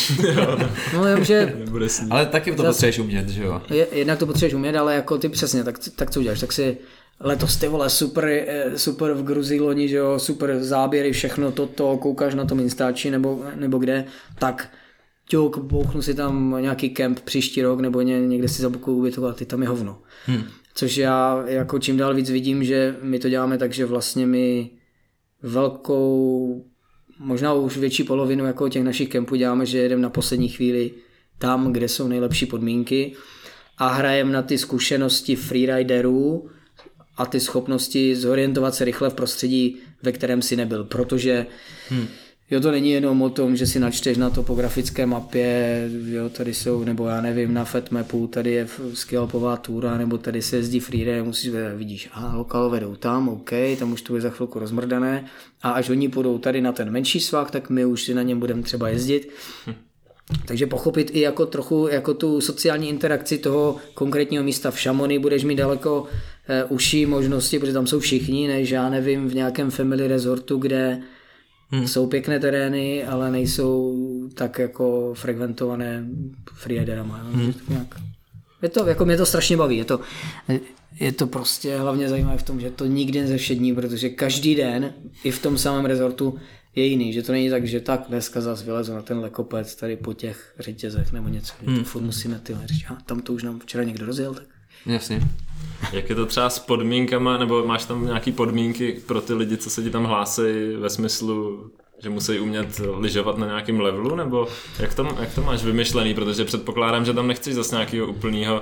[0.93, 1.65] no, jenom, že...
[2.09, 3.61] ale taky to potřebuješ umět, že jo?
[3.91, 6.39] Jednak to potřebuješ umět, ale jako ty přesně, tak, tak co uděláš?
[6.39, 6.77] Tak si
[7.19, 11.97] letos ty vole super, eh, super v Gruzii loni, že jo, super záběry, všechno toto,
[11.97, 14.05] koukáš na tom Instači nebo, nebo kde,
[14.39, 14.71] tak
[15.29, 19.45] ťuk, bouchnu si tam nějaký kemp příští rok nebo ně, někde si zabukuju ubytovat, ty
[19.45, 20.01] tam je hovno.
[20.25, 20.43] Hmm.
[20.73, 24.69] Což já jako čím dál víc vidím, že my to děláme tak, že vlastně my
[25.41, 26.65] velkou,
[27.19, 30.91] možná už větší polovinu jako těch našich kempů děláme, že jedeme na poslední chvíli
[31.37, 33.13] tam, kde jsou nejlepší podmínky
[33.77, 36.49] a hrajeme na ty zkušenosti freeriderů
[37.19, 41.45] a ty schopnosti zorientovat se rychle v prostředí, ve kterém si nebyl, protože
[41.89, 42.07] hmm.
[42.51, 46.83] Jo, to není jenom o tom, že si načteš na topografické mapě, jo, tady jsou,
[46.83, 51.51] nebo já nevím, na Fetmapu, tady je skialpová túra, nebo tady se jezdí freeride, musíš,
[51.75, 55.25] vidíš, a lokalové jdou tam, OK, tam už to je za chvilku rozmrdané,
[55.61, 58.39] a až oni půjdou tady na ten menší svah, tak my už si na něm
[58.39, 59.29] budeme třeba jezdit.
[60.45, 65.43] Takže pochopit i jako trochu jako tu sociální interakci toho konkrétního místa v Šamony budeš
[65.43, 66.07] mít daleko
[66.49, 71.01] e, užší možnosti, protože tam jsou všichni, než já nevím v nějakém family resortu, kde
[71.71, 71.87] Hmm.
[71.87, 73.95] Jsou pěkné terény, ale nejsou
[74.33, 76.05] tak jako frekventované
[76.53, 77.17] freeriderama.
[77.17, 77.53] Hmm.
[78.61, 79.77] Je to, jako mě to strašně baví.
[79.77, 79.99] Je to,
[80.99, 84.93] je to prostě hlavně zajímavé v tom, že to nikdy nezevšední, protože každý den
[85.23, 86.39] i v tom samém rezortu
[86.75, 89.95] je jiný, že to není tak, že tak dneska zase vylezu na ten lekopec tady
[89.95, 91.77] po těch řetězech nebo něco, hmm.
[91.77, 94.43] to furt musíme ty říct, tam to už nám včera někdo rozjel, tak
[94.85, 95.21] Jasně.
[95.91, 99.69] Jak je to třeba s podmínkama, nebo máš tam nějaké podmínky pro ty lidi, co
[99.69, 100.41] se ti tam hlásí
[100.79, 101.69] ve smyslu,
[102.03, 104.47] že musí umět lyžovat na nějakém levelu, nebo
[104.79, 108.61] jak to, jak to máš vymyšlený, protože předpokládám, že tam nechceš zase nějakého úplného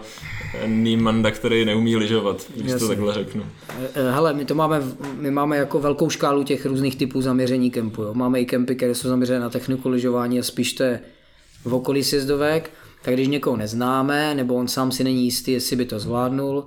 [0.65, 2.79] Niemanda, který neumí lyžovat, když Jasně.
[2.79, 3.45] to takhle řeknu.
[3.93, 4.81] Eh, hele, my to máme,
[5.13, 8.03] my máme jako velkou škálu těch různých typů zaměření kempu.
[8.03, 8.13] Jo.
[8.13, 10.99] Máme i kempy, které jsou zaměřené na techniku lyžování a spíš to je
[11.65, 15.85] v okolí sjezdovek, tak když někoho neznáme, nebo on sám si není jistý, jestli by
[15.85, 16.65] to zvládnul,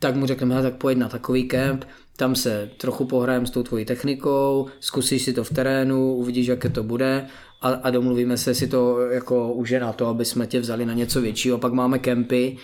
[0.00, 1.84] tak mu řekneme, tak pojď na takový kemp,
[2.16, 6.68] tam se trochu pohrajem s tou tvojí technikou, zkusíš si to v terénu, uvidíš, jaké
[6.68, 7.26] to bude
[7.60, 10.94] a, a domluvíme se si to jako už na to, aby jsme tě vzali na
[10.94, 11.58] něco většího.
[11.58, 12.56] Pak máme kempy,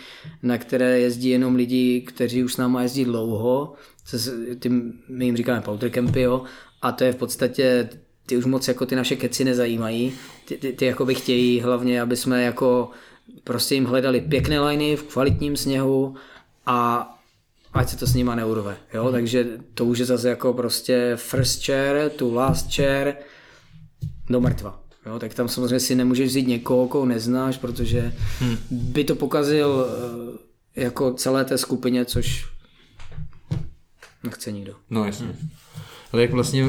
[0.42, 3.74] na které jezdí jenom lidi, kteří už s náma jezdí dlouho,
[4.60, 6.42] tím, my jim říkáme powder campy, jo,
[6.82, 7.88] a to je v podstatě
[8.26, 10.12] ty už moc jako ty naše keci nezajímají.
[10.44, 12.90] Ty, ty, ty jako by chtějí hlavně, aby jsme jako
[13.44, 16.14] prostě jim hledali pěkné liny v kvalitním sněhu
[16.66, 17.12] a
[17.76, 18.76] ať se to s nima neurve.
[18.94, 19.02] Jo?
[19.02, 19.12] Hmm.
[19.12, 23.14] Takže to už je zase jako prostě first chair to last chair
[24.30, 24.80] do mrtva.
[25.06, 25.18] Jo?
[25.18, 28.56] Tak tam samozřejmě si nemůžeš vzít někoho, koho neznáš, protože hmm.
[28.70, 29.86] by to pokazil
[30.76, 32.46] eh, jako celé té skupině, což
[34.24, 34.74] nechce nikdo.
[34.90, 35.26] No jasně.
[35.26, 35.48] Hmm.
[36.16, 36.64] Ale jak vlastně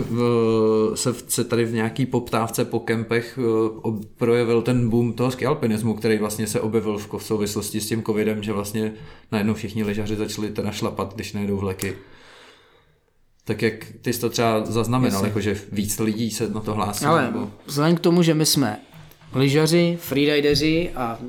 [0.95, 3.39] se, se tady v nějaký poptávce po kempech
[4.17, 8.53] projevil ten boom toho skialpinismu, který vlastně se objevil v souvislosti s tím covidem, že
[8.53, 8.93] vlastně
[9.31, 11.93] najednou všichni lyžaři začali teda šlapat, když nejdou vleky.
[13.43, 17.05] Tak jak ty jsi to třeba zaznamenal, jako že víc lidí se na to hlásí?
[17.05, 17.51] Ale nebo...
[17.65, 18.79] vzhledem k tomu, že my jsme
[19.33, 21.19] lyžaři, freerideři a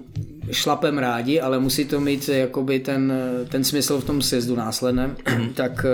[0.53, 3.13] šlapem rádi, ale musí to mít jakoby ten,
[3.49, 5.17] ten smysl v tom sjezdu následném,
[5.55, 5.87] tak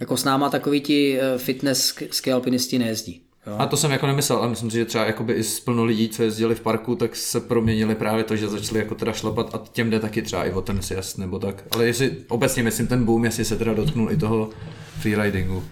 [0.00, 3.22] jako s náma takový ti eh, fitness ski alpinisti nejezdí.
[3.46, 3.56] Jo?
[3.58, 6.08] A to jsem jako nemyslel, ale myslím si, že třeba jakoby i z plno lidí,
[6.08, 9.62] co jezdili v parku, tak se proměnili právě to, že začali jako teda šlapat a
[9.72, 11.64] těm jde taky třeba i o ten sjezd nebo tak.
[11.70, 14.50] Ale jestli obecně myslím ten boom, jestli se teda dotknul i toho
[15.00, 15.64] freeridingu.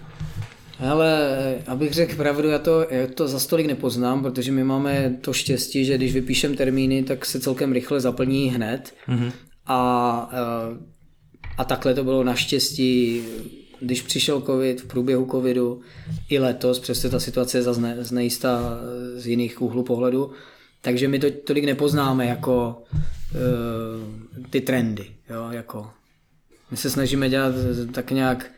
[0.79, 5.33] Ale abych řekl pravdu, já to, já to za stolik nepoznám, protože my máme to
[5.33, 8.93] štěstí, že když vypíšem termíny, tak se celkem rychle zaplní hned.
[9.09, 9.31] Mm-hmm.
[9.65, 10.77] A, eh,
[11.57, 13.21] a takhle to bylo naštěstí
[13.81, 15.81] když přišel covid, v průběhu covidu,
[16.29, 18.79] i letos, přesto ta situace je zase znejistá
[19.15, 20.31] z jiných úhlů pohledu,
[20.81, 22.83] takže my to tolik nepoznáme jako
[23.33, 25.05] uh, ty trendy.
[25.29, 25.89] Jo, jako.
[26.71, 27.55] My se snažíme dělat
[27.91, 28.51] tak nějak,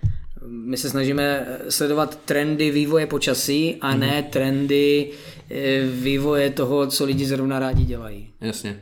[0.47, 4.31] my se snažíme sledovat trendy vývoje počasí a ne mhm.
[4.31, 5.11] trendy
[5.49, 8.29] eh, vývoje toho, co lidi zrovna rádi dělají.
[8.41, 8.79] Jasně.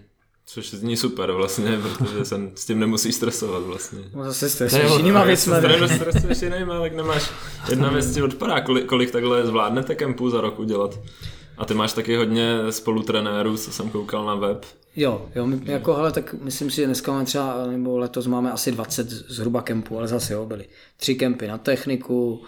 [0.53, 3.99] Což zní super vlastně, protože jsem s tím nemusíš stresovat vlastně.
[4.15, 5.53] No zase stresuješ jinýma věcmi.
[5.95, 7.31] Stresuješ jinýma, tak nemáš.
[7.69, 10.99] Jedna věc ti odpadá, kolik, kolik takhle zvládnete kempu za rok udělat.
[11.57, 14.65] A ty máš taky hodně spolutrenérů, co jsem koukal na web.
[14.95, 18.51] Jo, jo, my, jako hele, tak myslím si, že dneska máme třeba, nebo letos máme
[18.51, 20.65] asi 20 zhruba kempů, ale zase jo, byly
[20.97, 22.43] tři kempy na techniku,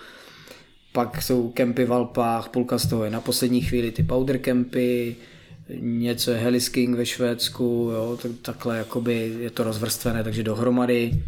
[0.92, 5.16] pak jsou kempy v Alpách, půlka z toho je na poslední chvíli ty powder kempy,
[5.80, 11.24] něco je Helisking ve Švédsku, jo, tak, takhle jakoby je to rozvrstvené, takže dohromady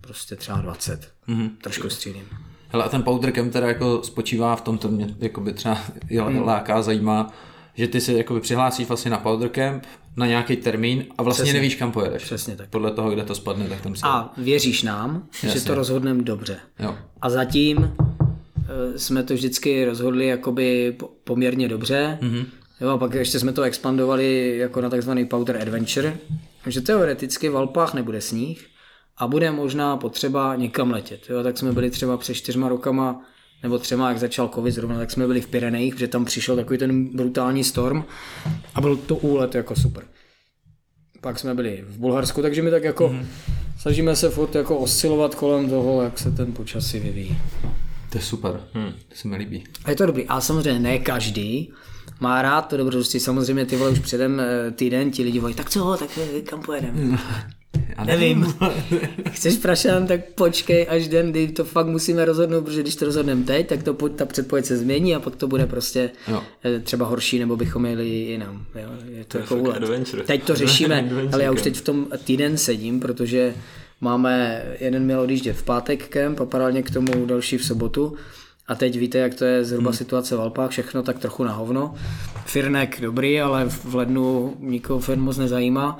[0.00, 1.50] prostě třeba 20, mm-hmm.
[1.62, 2.24] trošku střídím.
[2.68, 5.80] Hele, a ten powder camp teda jako spočívá v tom, to mě jako by třeba
[6.28, 6.42] mm.
[6.42, 7.32] láká, zajímá,
[7.74, 9.84] že ty se jakoby přihlásíš vlastně na Powder Camp
[10.16, 11.60] na nějaký termín a vlastně Přesně.
[11.60, 12.24] nevíš, kam pojedeš.
[12.24, 12.68] Přesně tak.
[12.68, 14.06] Podle toho, kde to spadne, tak tam se...
[14.06, 15.60] A věříš nám, že Jasně.
[15.60, 16.58] to rozhodneme dobře.
[16.78, 16.98] Jo.
[17.20, 22.18] A zatím eh, jsme to vždycky rozhodli jakoby po- poměrně dobře.
[22.22, 22.44] Mm-hmm.
[22.80, 26.16] Jo, a pak ještě jsme to expandovali jako na takzvaný Powder Adventure,
[26.66, 28.66] že teoreticky v Alpách nebude sníh
[29.16, 31.30] a bude možná potřeba někam letět.
[31.30, 33.24] Jo, tak jsme byli třeba před čtyřma rokama
[33.62, 36.78] nebo třema, jak začal covid zrovna, tak jsme byli v Pyrenejích, protože tam přišel takový
[36.78, 38.04] ten brutální storm
[38.74, 40.04] a byl to úlet jako super.
[41.20, 43.26] Pak jsme byli v Bulharsku, takže my tak jako mm-hmm.
[43.78, 47.38] snažíme se furt jako oscilovat kolem toho, jak se ten počasí vyvíjí.
[48.10, 48.92] To je super, hmm.
[49.08, 49.64] to se mi líbí.
[49.84, 50.26] A je to dobrý.
[50.26, 51.72] A samozřejmě ne každý
[52.20, 53.20] má rád to dobrodružství.
[53.20, 56.62] Samozřejmě ty vole už předem eh, týden ti lidi volají, tak co, tak eh, kam
[56.62, 57.18] pojedeme?
[57.98, 58.54] Já Nevím.
[59.30, 63.44] Chceš prašan, tak počkej až den, kdy to fakt musíme rozhodnout, protože když to rozhodneme
[63.44, 66.42] teď, tak to, ta předpověď se změní a pak to bude prostě Jo.
[66.64, 68.64] eh, třeba horší, nebo bychom jeli jinam.
[68.82, 68.88] Jo?
[69.12, 69.76] Je to, jako fakt úlet.
[69.76, 70.22] adventure.
[70.22, 73.54] Teď to řešíme, ale já už teď v tom týden sedím, protože
[74.00, 78.16] máme, jeden měl odjíždět v pátek kemp a paralelně k tomu další v sobotu.
[78.70, 79.96] A teď víte, jak to je zhruba hmm.
[79.96, 81.94] situace v Alpách, všechno tak trochu na hovno.
[82.44, 85.98] Firnek dobrý, ale v lednu nikoho firm moc nezajímá.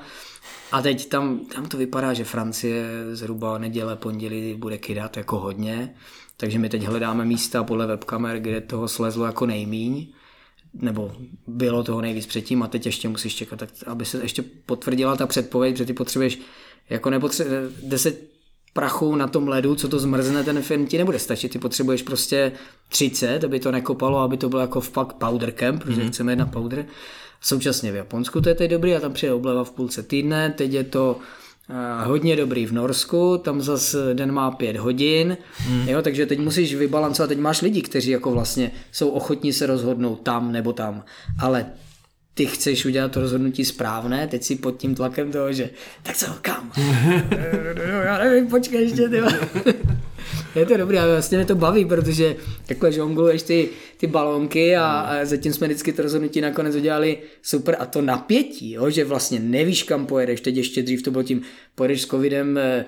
[0.71, 5.95] A teď tam, tam to vypadá, že Francie zhruba neděle, pondělí bude kydat jako hodně.
[6.37, 10.07] Takže my teď hledáme místa podle webkamer, kde toho slezlo jako nejmíň
[10.73, 11.15] nebo
[11.47, 15.27] bylo toho nejvíc předtím a teď ještě musíš čekat, tak aby se ještě potvrdila ta
[15.27, 16.39] předpověď, protože ty potřebuješ
[16.89, 18.30] jako nepotře- 10
[18.73, 21.51] prachů na tom ledu, co to zmrzne, ten film ti nebude stačit.
[21.51, 22.51] Ty potřebuješ prostě
[22.89, 26.07] 30, aby to nekopalo, aby to bylo jako fakt powder camp, protože mm-hmm.
[26.07, 26.85] chceme na powder.
[27.41, 30.73] Současně v Japonsku to je teď dobrý a tam přijde obleva v půlce týdne, teď
[30.73, 31.19] je to
[31.69, 35.37] eh, hodně dobrý v Norsku, tam zase den má pět hodin,
[35.69, 35.89] mm.
[35.89, 40.15] jo, takže teď musíš vybalancovat, teď máš lidi, kteří jako vlastně jsou ochotní se rozhodnout
[40.15, 41.03] tam nebo tam,
[41.39, 41.65] ale
[42.33, 45.69] ty chceš udělat to rozhodnutí správné, teď si pod tím tlakem toho, že
[46.03, 46.71] tak co, kam?
[48.03, 49.21] Já nevím, počkej ještě, ty.
[50.55, 54.85] Je to dobrý, ale vlastně mě to baví, protože takhle žongluješ ty, ty balónky a,
[54.85, 59.39] a zatím jsme vždycky to rozhodnutí nakonec udělali super a to napětí, jo, že vlastně
[59.39, 61.41] nevíš kam pojedeš, teď ještě dřív to bylo tím,
[61.75, 62.85] pojedeš s covidem, eh,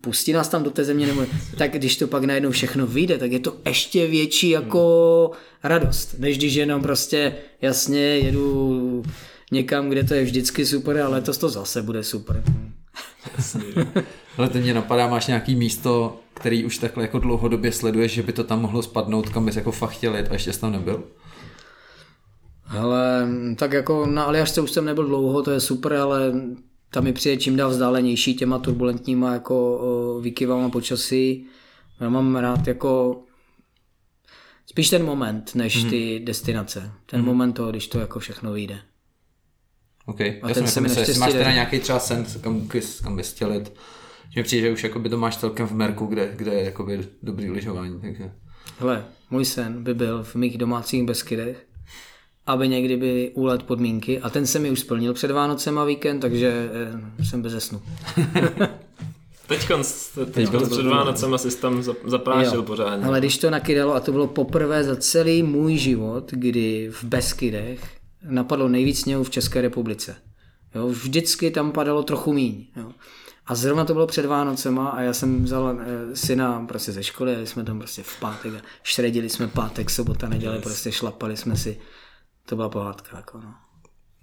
[0.00, 1.26] pustí nás tam do té země, nebo
[1.58, 5.30] tak když to pak najednou všechno vyjde, tak je to ještě větší jako
[5.64, 9.02] radost, než když jenom prostě jasně jedu
[9.52, 12.42] někam, kde to je vždycky super a letos to zase bude super.
[14.38, 18.32] Ale teď mě napadá, máš nějaký místo, který už takhle jako dlouhodobě sleduješ, že by
[18.32, 21.04] to tam mohlo spadnout, kam bys jako fakt chtěl jet a ještě jsi tam nebyl?
[22.68, 26.32] Ale tak jako na Aljašce už jsem nebyl dlouho, to je super, ale
[26.90, 31.46] tam mi přijde čím dál vzdálenější těma turbulentníma jako výkyvama počasí.
[32.00, 33.22] Já mám rád jako
[34.66, 36.92] spíš ten moment, než ty destinace.
[37.06, 38.78] Ten moment toho, když to jako všechno vyjde.
[40.06, 42.68] OK, A já ten jsem se jako myslel, jestli máš teda nějaký třeba sen, kam,
[43.02, 43.72] kam bys chtěl jet.
[44.30, 47.08] Že mi přijde, že už jakoby to máš celkem v merku, kde, kde je jakoby
[47.22, 48.32] dobrý lyžování, takže...
[48.78, 51.66] Hele, můj sen by byl v mých domácích Beskydech,
[52.46, 56.20] aby někdy byly úlet podmínky a ten se mi už splnil před Vánocem a víkend,
[56.20, 56.70] takže
[57.18, 57.82] eh, jsem bez snu.
[59.46, 62.62] Teď, před Vánocem asi tam zap- zaprášil Jo.
[62.62, 63.06] pořádně.
[63.06, 67.80] Ale když to nakydalo, a to bylo poprvé za celý můj život, kdy v Beskydech
[68.22, 70.16] napadlo nejvíc sněhu v České republice.
[70.74, 72.66] Jo, vždycky tam padalo trochu míň.
[72.76, 72.92] Jo.
[73.46, 77.32] A zrovna to bylo před Vánocema a já jsem vzal e, syna prostě ze školy,
[77.32, 80.64] jeli jsme tam prostě v pátek a šredili jsme pátek, sobota, neděle, yes.
[80.64, 81.78] prostě šlapali jsme si.
[82.50, 83.16] To byla pohádka.
[83.16, 83.54] Jako, no.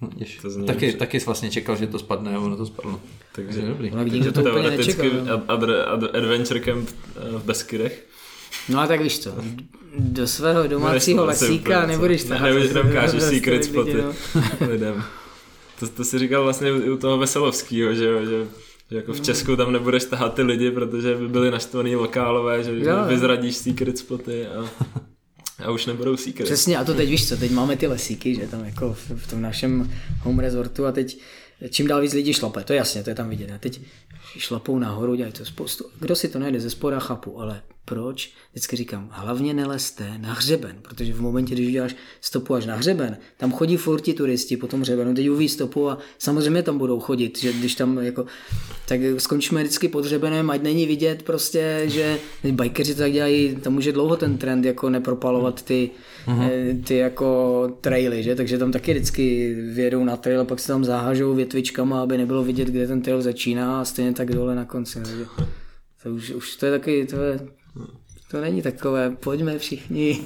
[0.01, 0.97] No, jež, To zní taky, dobře.
[0.97, 2.99] taky jsi vlastně čekal, že to spadne a ono to spadlo.
[3.31, 3.91] Takže dobrý.
[3.91, 5.05] Ale nikdo to úplně nečekal.
[5.25, 5.33] no.
[5.47, 8.07] ad, ad, adventure camp eh, v Beskydech.
[8.69, 9.35] No a tak víš co,
[9.99, 13.93] do svého domácího to asi lesíka nebudeš Ne, tahat nebudeš tam kážeš do secret spoty
[13.93, 14.13] no.
[14.67, 15.03] lidem.
[15.79, 18.47] To, to si říkal vlastně u toho Veselovského, že, jo, že,
[18.91, 22.79] že jako v Česku tam nebudeš tahat ty lidi, protože by byli naštvaný lokálové, že,
[22.79, 23.05] že jo.
[23.07, 24.69] vyzradíš secret spoty a,
[25.59, 26.45] a už nebudou secret.
[26.45, 29.27] Přesně, a to teď víš co, teď máme ty lesíky, že tam jako v, v
[29.27, 29.91] tom našem
[30.21, 31.19] home resortu a teď
[31.69, 33.51] čím dál víc lidí šlape, to je jasně, to je tam vidět.
[33.51, 33.81] A teď
[34.41, 35.85] šlapou nahoru, dělají to spoustu.
[35.99, 38.33] Kdo si to najde ze spoda, chápu, ale proč?
[38.51, 43.17] Vždycky říkám, hlavně neleste na hřeben, protože v momentě, když uděláš stopu až na hřeben,
[43.37, 46.99] tam chodí furt ti turisti po tom hřebenu, teď uví stopu a samozřejmě tam budou
[46.99, 48.25] chodit, že když tam jako,
[48.87, 52.19] tak skončíme vždycky pod hřebenem, ať není vidět prostě, že
[52.51, 55.91] bikeři to tak dělají, tam je dlouho ten trend jako nepropalovat ty,
[56.27, 56.83] uh-huh.
[56.83, 60.85] ty jako traily, že, takže tam taky vždycky vědou na trail a pak se tam
[60.85, 64.99] zahážou větvičkama, aby nebylo vidět, kde ten trail začíná a stejně tak dole na konci.
[64.99, 65.25] Takže
[66.03, 67.39] to už, už to je taky, to je,
[68.31, 70.21] to není takové, pojďme všichni.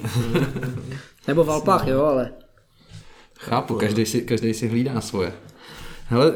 [1.28, 2.30] Nebo v Alpách, jo, ale
[3.42, 5.32] Chápu, každý si, každý si hlídá svoje.
[6.06, 6.34] Hele,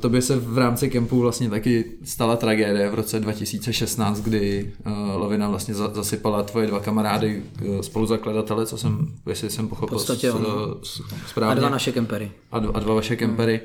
[0.00, 4.72] tobě se v rámci kempu vlastně taky stala tragédie v roce 2016, kdy
[5.16, 7.42] lavina vlastně za, zasypala tvoje dva kamarády,
[7.80, 10.76] spoluzakladatele, co jsem, jestli jsem pochopil V podstatě s, ano.
[10.82, 11.60] s, A správně.
[11.60, 12.30] dva naše kempery.
[12.52, 13.60] a, dva, a dva vaše kempery.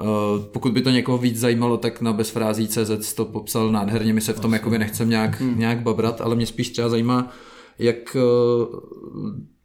[0.00, 4.32] Uh, pokud by to někoho víc zajímalo, tak na bezfrází.cz to popsal nádherně, my se
[4.32, 5.58] v tom jakoby nechcem nějak, hmm.
[5.58, 7.32] nějak babrat, ale mě spíš třeba zajímá,
[7.78, 8.76] jak uh,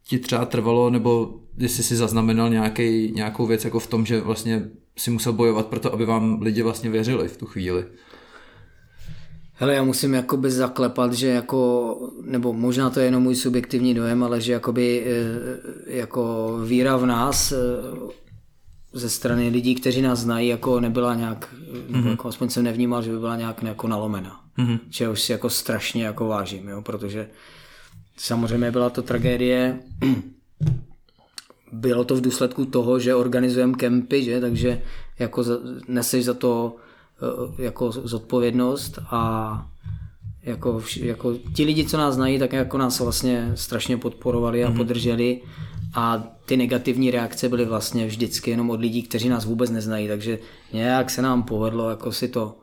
[0.04, 4.70] ti třeba trvalo, nebo jestli si zaznamenal nějaký, nějakou věc jako v tom, že vlastně
[4.96, 7.84] si musel bojovat pro to, aby vám lidi vlastně věřili v tu chvíli.
[9.56, 14.22] Hele, já musím jakoby zaklepat, že jako, nebo možná to je jenom můj subjektivní dojem,
[14.22, 17.56] ale že jakoby eh, jako víra v nás eh,
[18.92, 21.54] ze strany lidí, kteří nás znají, jako nebyla nějak,
[21.88, 24.40] nebo jako aspoň jsem nevnímal, že by byla nějak jako nalomena.
[24.58, 24.78] Mm-hmm.
[24.90, 27.28] Čehož si jako strašně jako vážím, jo, protože
[28.16, 29.78] samozřejmě byla to tragédie,
[31.72, 34.82] bylo to v důsledku toho, že organizujeme kempy, že, takže
[35.18, 35.54] jako za,
[35.88, 36.76] neseš za to
[37.58, 39.66] eh, jako zodpovědnost a
[40.42, 45.40] jako, jako ti lidi, co nás znají, tak jako nás vlastně strašně podporovali a podrželi
[45.94, 50.38] a ty negativní reakce byly vlastně vždycky jenom od lidí, kteří nás vůbec neznají, takže
[50.72, 52.58] nějak se nám povedlo jako si to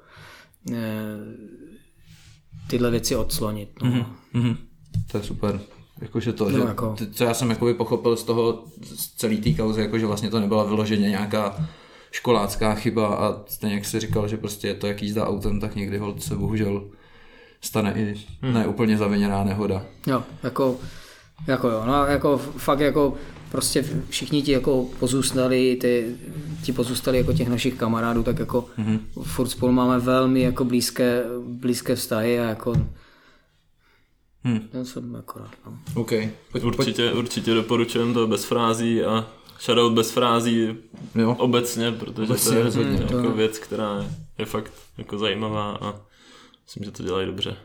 [0.72, 0.76] eh,
[2.68, 3.70] tyhle věci odslonit.
[3.84, 4.06] No.
[4.34, 4.58] Mm-hmm.
[5.12, 5.60] To je super.
[6.02, 8.64] Jakože to, No, že, jako- co já jsem jakoby pochopil z toho,
[8.96, 11.68] z celý té kauzy, jako že vlastně to nebyla vyloženě nějaká
[12.12, 15.76] školácká chyba a stejně jak jsi říkal, že prostě je to jak jízda autem, tak
[15.76, 16.84] někdy hold se bohužel
[17.62, 18.54] stane i Hmm.
[18.54, 19.84] ne úplně zaviněná nehoda.
[20.08, 20.76] Jo, jako,
[21.48, 23.14] jako jo, no jako fakt jako
[23.52, 26.16] prostě všichni ti jako pozůstali, ty,
[26.64, 29.00] ti pozůstali jako těch našich kamarádů, tak jako mm-hmm.
[29.24, 32.74] furt spolu máme velmi jako blízké, blízké vztahy a jako
[34.44, 34.70] Hmm.
[34.74, 35.78] já jsem rád, no.
[35.96, 36.12] OK.
[36.52, 39.28] Pojď, Určitě, určitě doporučujeme to bez frází a
[39.62, 40.76] shoutout bez frází
[41.16, 41.36] Jo.
[41.40, 43.00] obecně, protože Obecně, to je rozhodně.
[43.02, 45.94] jako věc, která je, je fakt jako zajímavá a
[46.66, 47.56] myslím, že to dělají dobře.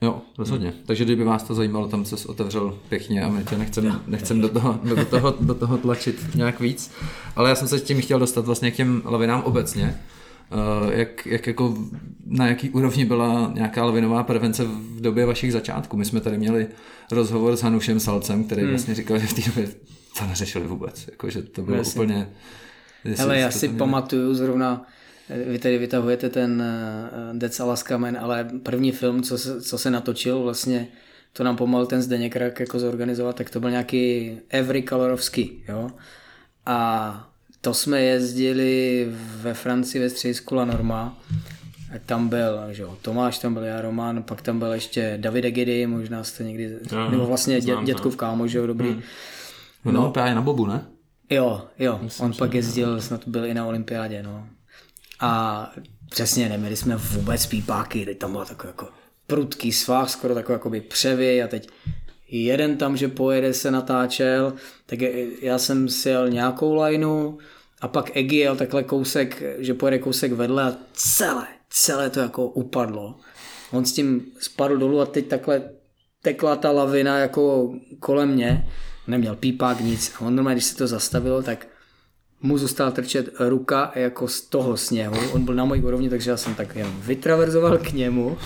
[0.00, 0.68] Jo, rozhodně.
[0.70, 0.78] Hmm.
[0.86, 4.48] Takže kdyby vás to zajímalo, tam se otevřel pěkně a my tě nechcem, nechcem do,
[4.48, 6.92] toho, do, toho, do toho tlačit nějak víc.
[7.36, 10.00] Ale já jsem se tím chtěl dostat vlastně k těm lavinám obecně.
[10.52, 11.78] Uh, jak, jak jako,
[12.26, 15.96] na jaký úrovni byla nějaká lavinová prevence v době vašich začátků?
[15.96, 16.68] My jsme tady měli
[17.12, 18.70] rozhovor s Hanušem Salcem, který Hmm.
[18.70, 19.68] vlastně říkal, že v té době
[20.18, 21.08] to neřešili vůbec.
[21.10, 22.00] Jako, že to bylo Jasně.
[22.00, 22.28] úplně...
[23.16, 24.86] Hele, já si pamatuju zrovna,
[25.46, 26.62] vy tady vytahujete ten
[27.32, 30.88] uh, Dead Alaska Man, ale první film, co se, co se natočil, vlastně
[31.32, 35.90] to nám pomohl ten Zdeněk Rak jako zorganizovat, tak to byl nějaký Every Kolorovský, jo.
[36.66, 37.30] A
[37.66, 39.06] to jsme jezdili
[39.36, 41.18] ve Francii ve středisku La Norma.
[42.06, 45.86] Tam byl že jo, Tomáš, tam byl já Roman, pak tam byl ještě David Egidy,
[45.86, 48.88] možná jste někdy, Jo, nebo vlastně dě, znám, dětkův kámoš, že jo, dobrý.
[48.88, 49.02] Hmm.
[49.84, 50.86] No, no, právě na Bobu, ne?
[51.30, 54.46] Jo, jo, Myslím, on pak jezdil, snad byl i na olympiádě, no.
[55.20, 55.72] A
[56.10, 58.88] přesně, neměli jsme vůbec pípáky, teď tam byl takový jako
[59.26, 61.68] prudký svah, skoro takový jakoby převy a teď
[62.28, 64.52] jeden tam, že pojede, se natáčel,
[64.86, 64.98] tak
[65.42, 67.38] já jsem si jel nějakou lajnu
[67.80, 72.46] a pak Egi jel takhle kousek, že pojede kousek vedle a celé, celé to jako
[72.46, 73.14] upadlo.
[73.72, 75.62] On s tím spadl dolů a teď takhle
[76.22, 78.68] tekla ta lavina jako kolem mě,
[79.06, 81.66] neměl pípák nic a on normálně, když se to zastavilo, tak
[82.42, 85.30] mu zůstala trčet ruka jako z toho sněhu.
[85.32, 88.38] On byl na mojí úrovni, takže já jsem tak jenom vytraverzoval k němu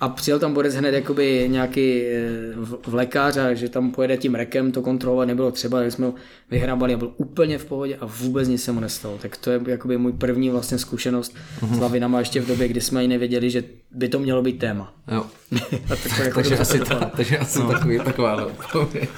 [0.00, 2.20] a přijel tam Borec hned jakoby nějaký eh,
[2.56, 6.14] v- vlekář a že tam pojede tím rekem, to kontrolovat nebylo třeba, takže jsme ho
[6.50, 9.18] vyhrábali a byl úplně v pohodě a vůbec nic se mu nestalo.
[9.22, 11.34] Tak to je jakoby můj první vlastně zkušenost
[11.74, 14.94] s lavinama ještě v době, kdy jsme ani nevěděli, že by to mělo být téma.
[15.12, 15.26] Jo.
[15.90, 17.68] A tak to jako Takže asi, ta, takže asi no.
[17.68, 19.08] takový, taková odpověď.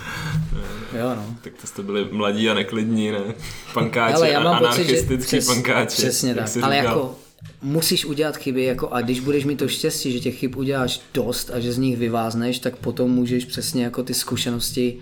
[0.99, 1.25] Jo, no.
[1.43, 3.19] Tak to jste byli mladí a neklidní, ne?
[3.75, 5.97] Pankáči, Ale já mám pocit, že anarchistický přes, pankáči.
[6.03, 6.49] přesně tak.
[6.63, 6.97] Ale říkal.
[6.97, 7.15] jako
[7.63, 11.51] musíš udělat chyby jako a když budeš mít to štěstí, že těch chyb uděláš dost
[11.51, 14.99] a že z nich vyvázneš, tak potom můžeš přesně jako ty zkušenosti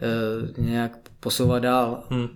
[0.00, 2.04] e, nějak posouvat dál.
[2.10, 2.28] Hmm.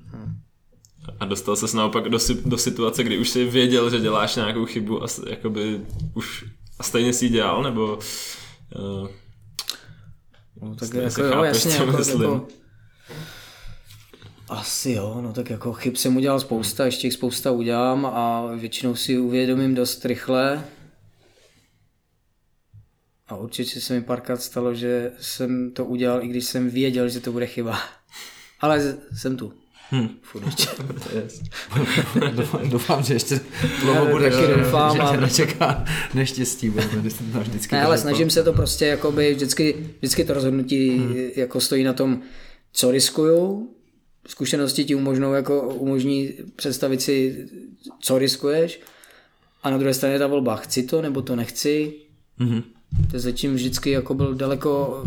[1.21, 5.05] A dostal ses naopak do, do situace, kdy už jsi věděl, že děláš nějakou chybu
[5.05, 5.81] a jakoby
[6.15, 6.45] už
[6.79, 7.99] a stejně si ji dělal, nebo
[8.79, 9.09] uh,
[10.63, 12.23] No, tak jako jo, jasně, jako, myslím.
[12.23, 12.47] jako,
[14.49, 18.95] asi jo, no tak jako chyb jsem udělal spousta, ještě jich spousta udělám a většinou
[18.95, 20.65] si uvědomím dost rychle.
[23.29, 27.21] A určitě se mi párkrát stalo, že jsem to udělal, i když jsem věděl, že
[27.21, 27.79] to bude chyba.
[28.61, 29.53] Ale jsem tu.
[29.91, 30.09] Hmm.
[30.23, 30.67] Furt ještě.
[32.33, 33.41] doufám, doufám, že ještě
[33.83, 35.85] dlouho bude, taky doufám že tě nečeká
[36.15, 41.17] neštěstí, budeme vždycky Ne, ale snažím se to prostě, jakoby vždycky, vždycky to rozhodnutí hmm.
[41.37, 42.21] jako stojí na tom,
[42.73, 43.69] co riskuju,
[44.29, 47.47] zkušenosti ti umožnou, jako umožní představit si,
[48.01, 48.81] co riskuješ
[49.63, 51.95] a na druhé straně je ta volba, chci to nebo to nechci.
[52.39, 52.63] Mhm.
[53.11, 55.03] To zatím vždycky jako byl daleko,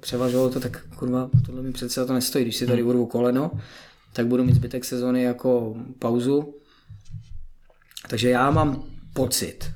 [0.00, 3.50] převažovalo to, tak kurva, tohle mi přece to nestojí, když si tady urvu koleno,
[4.12, 6.54] tak budu mít zbytek sezóny jako pauzu.
[8.08, 8.82] Takže já mám
[9.12, 9.70] pocit,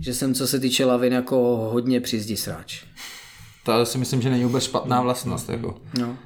[0.00, 2.84] že jsem co se týče lavin jako hodně přizdi sráč.
[3.64, 5.48] To si myslím, že není vůbec špatná vlastnost.
[5.48, 5.80] Jako.
[5.98, 6.18] No.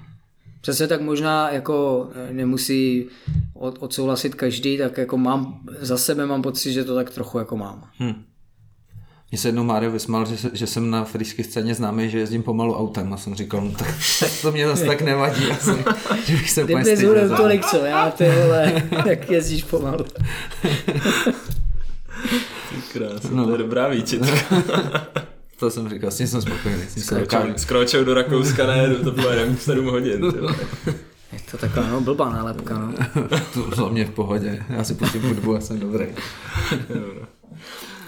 [0.61, 3.07] Přesně tak možná jako eh, nemusí
[3.55, 7.57] od- odsouhlasit každý, tak jako mám, za sebe mám pocit, že to tak trochu jako
[7.57, 7.85] mám.
[9.33, 12.77] Mně se jednou Mário vysmál, že, že jsem na frýské scéně známý, že jezdím pomalu
[12.79, 15.71] autem a jsem říkal, no, tak, tak to mě zase tak nevadí asi,
[16.25, 20.05] že bych se Ty úplně styděl za- tolik, co já, ty vole, jak jezdíš pomalu.
[22.93, 23.45] Krásně, no.
[23.47, 24.27] to je dobrá výčitka.
[25.61, 26.83] To jsem říkal, s tím jsem spokojený.
[27.57, 30.21] Skročil do Rakouska, ne, to pojedem 7 hodin.
[30.21, 30.55] vole.
[31.33, 32.95] Je to taková no, blbá nálepka, no.
[33.55, 34.65] To za mě v pohodě.
[34.69, 36.07] Já si pustím hudbu a jsem dobrý.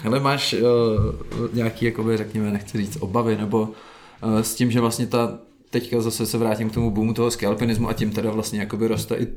[0.05, 5.07] Ale máš uh, nějaký, jakoby, řekněme, nechci říct, obavy, nebo uh, s tím, že vlastně
[5.07, 5.39] ta,
[5.69, 9.15] teďka zase se vrátím k tomu boomu toho skialpinismu a tím teda vlastně jakoby roste
[9.15, 9.27] i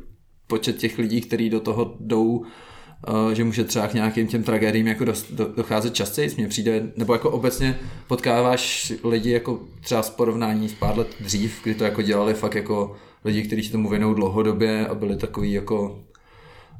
[0.46, 2.46] počet těch lidí, kteří do toho jdou, uh,
[3.32, 5.04] že může třeba k nějakým těm tragédiím jako
[5.56, 10.98] docházet častěji, mně přijde, nebo jako obecně potkáváš lidi jako třeba z porovnání s pár
[10.98, 14.94] let dřív, kdy to jako dělali fakt jako lidi, kteří se tomu věnou dlouhodobě a
[14.94, 16.04] byli takový jako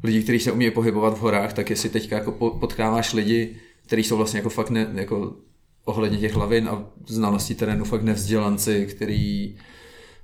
[0.03, 3.57] lidi, kteří se umějí pohybovat v horách, tak jestli teďka jako po- potkáváš lidi,
[3.87, 5.37] kteří jsou vlastně jako fakt ne, jako
[5.85, 9.57] ohledně těch lavin a znalostí terénu fakt nevzdělanci, který,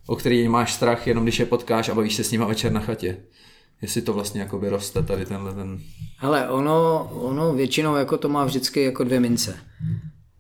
[0.07, 2.81] o který máš strach jenom když je potkáš a bavíš se s nima večer na
[2.81, 3.17] chatě.
[3.83, 5.81] Jestli to vlastně jako roste tady tenhle ten...
[6.17, 9.59] Hele, ono, ono většinou jako to má vždycky jako dvě mince.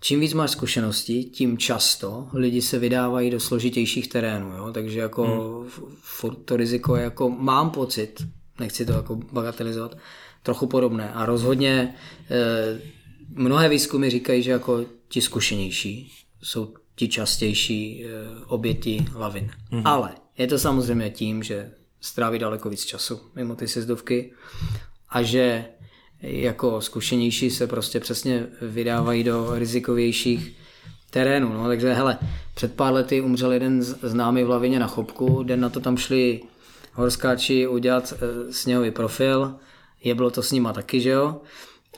[0.01, 4.72] Čím víc máš zkušeností, tím často lidi se vydávají do složitějších terénů, jo?
[4.72, 5.70] takže jako hmm.
[6.01, 8.26] furt to riziko je jako, mám pocit,
[8.61, 9.99] nechci to jako bagatelizovat,
[10.43, 11.95] trochu podobné a rozhodně
[12.30, 12.80] eh,
[13.34, 16.12] mnohé výzkumy říkají, že jako ti zkušenější
[16.43, 18.09] jsou ti častější eh,
[18.47, 19.51] oběti lavin.
[19.70, 19.86] Hmm.
[19.86, 21.70] Ale je to samozřejmě tím, že
[22.03, 24.32] stráví daleko víc času mimo ty sjezdovky
[25.11, 25.64] a že
[26.22, 30.53] jako zkušenější se prostě přesně vydávají do rizikovějších
[31.11, 31.53] terénů.
[31.53, 31.66] No.
[31.66, 32.18] Takže hele,
[32.55, 35.96] před pár lety umřel jeden z- známý v lavině na chopku, den na to tam
[35.96, 36.40] šli
[36.92, 39.55] horskáči udělat e, sněhový profil,
[40.05, 41.40] je bylo to s nima taky, že jo?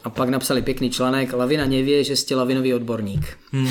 [0.04, 3.38] A pak napsali pěkný článek Lavina nevě, že jste lavinový odborník.
[3.52, 3.68] Hmm.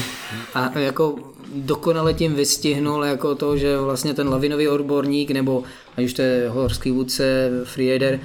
[0.54, 5.64] A jako dokonale tím vystihnul jako to, že vlastně ten lavinový odborník, nebo
[5.98, 8.20] ať už to je horský vůdce, freerider,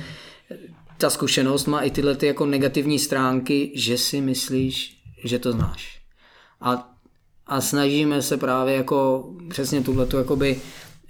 [0.99, 6.01] ta zkušenost má i tyhle ty jako negativní stránky, že si myslíš, že to znáš.
[6.61, 6.97] A,
[7.47, 10.61] a snažíme se právě jako přesně tuhletu, jakoby,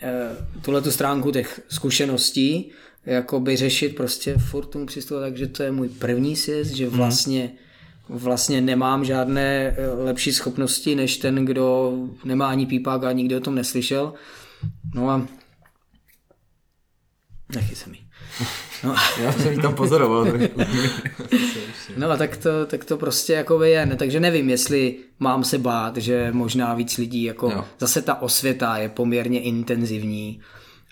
[0.03, 2.73] eh, tuhletu stránku těch zkušeností
[3.09, 7.53] jakoby řešit prostě furt tomu přistupovat tak, že to je můj první sjezd, že vlastně
[8.09, 11.93] vlastně nemám žádné eh, lepší schopnosti než ten, kdo
[12.25, 14.13] nemá ani pípák a nikdy o tom neslyšel.
[14.95, 15.27] No a
[17.55, 17.99] nechy se mi.
[18.85, 20.27] No, Já jsem tam pozoroval.
[21.97, 23.97] No a tak to, tak to prostě jako je, ne?
[23.97, 27.65] takže nevím, jestli mám se bát, že možná víc lidí, jako Jo.
[27.79, 30.41] zase ta osvěta je poměrně intenzivní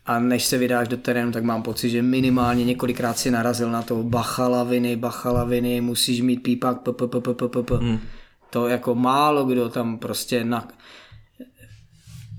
[0.07, 3.83] a než se vydáš do terénu, tak mám pocit, že minimálně několikrát si narazil na
[3.83, 7.75] to bachalaviny, bachalaviny, musíš mít pípák, p, p, p, p, p, p, p.
[7.77, 8.01] Hmm.
[8.51, 10.69] To jako málo kdo tam prostě na,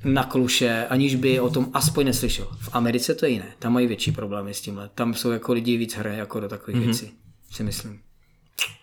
[0.06, 2.48] na kluše, aniž by o tom aspoň neslyšel.
[2.60, 4.90] V Americe to je jiné, tam mají větší problémy s tímhle.
[4.96, 6.86] Tam jsou jako lidi víc hraje jako do takových mm-hmm.
[6.86, 7.12] věcí,
[7.52, 8.00] si myslím.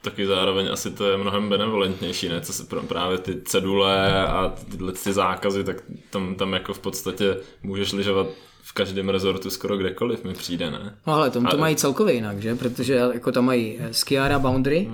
[0.02, 2.40] Taky zároveň asi to je mnohem benevolentnější, ne?
[2.40, 5.76] Co se pr- právě ty cedule a tyhle ty zákazy, tak
[6.10, 8.26] tam, tam jako v podstatě můžeš lyžovat
[8.64, 10.94] v každém rezortu skoro kdekoliv mi přijde, ne?
[11.06, 12.54] No ale tom to A- mají celkově jinak, že?
[12.54, 14.88] Protože jako tam mají eh, skiára boundary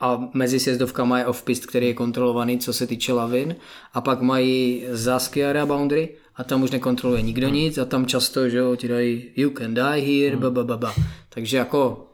[0.00, 3.56] a mezi sjezdovkama je off-pist, který je kontrolovaný, co se týče lavin
[3.94, 8.48] a pak mají za skiára boundary a tam už nekontroluje nikdo nic a tam často,
[8.48, 10.94] že jo, ti dají you can die here, ba, ba, ba, ba.
[11.28, 12.06] Takže jako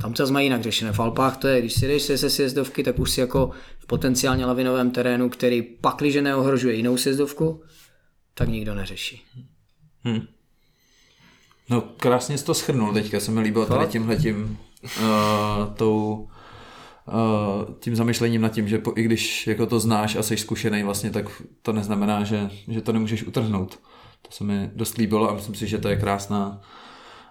[0.00, 0.92] tam to zase mají jinak řešené.
[0.92, 3.86] V Alpách to je, když si jdeš se se sjezdovky, tak už si jako v
[3.86, 7.62] potenciálně lavinovém terénu, který pakliže neohrožuje jinou sjezdovku,
[8.34, 9.22] tak nikdo neřeší.
[11.70, 16.28] No krásně jsi to schrnul teďka, se mi líbilo tady tímhletím uh, tou
[17.06, 20.82] uh, tím zamyšlením nad tím, že po, i když jako to znáš a jsi zkušený
[20.82, 23.80] vlastně, tak to neznamená, že, že to nemůžeš utrhnout.
[24.22, 26.60] To se mi dost líbilo a myslím si, že to je krásná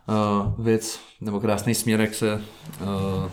[0.07, 3.31] uh, věc, nebo krásný směr, jak se uh,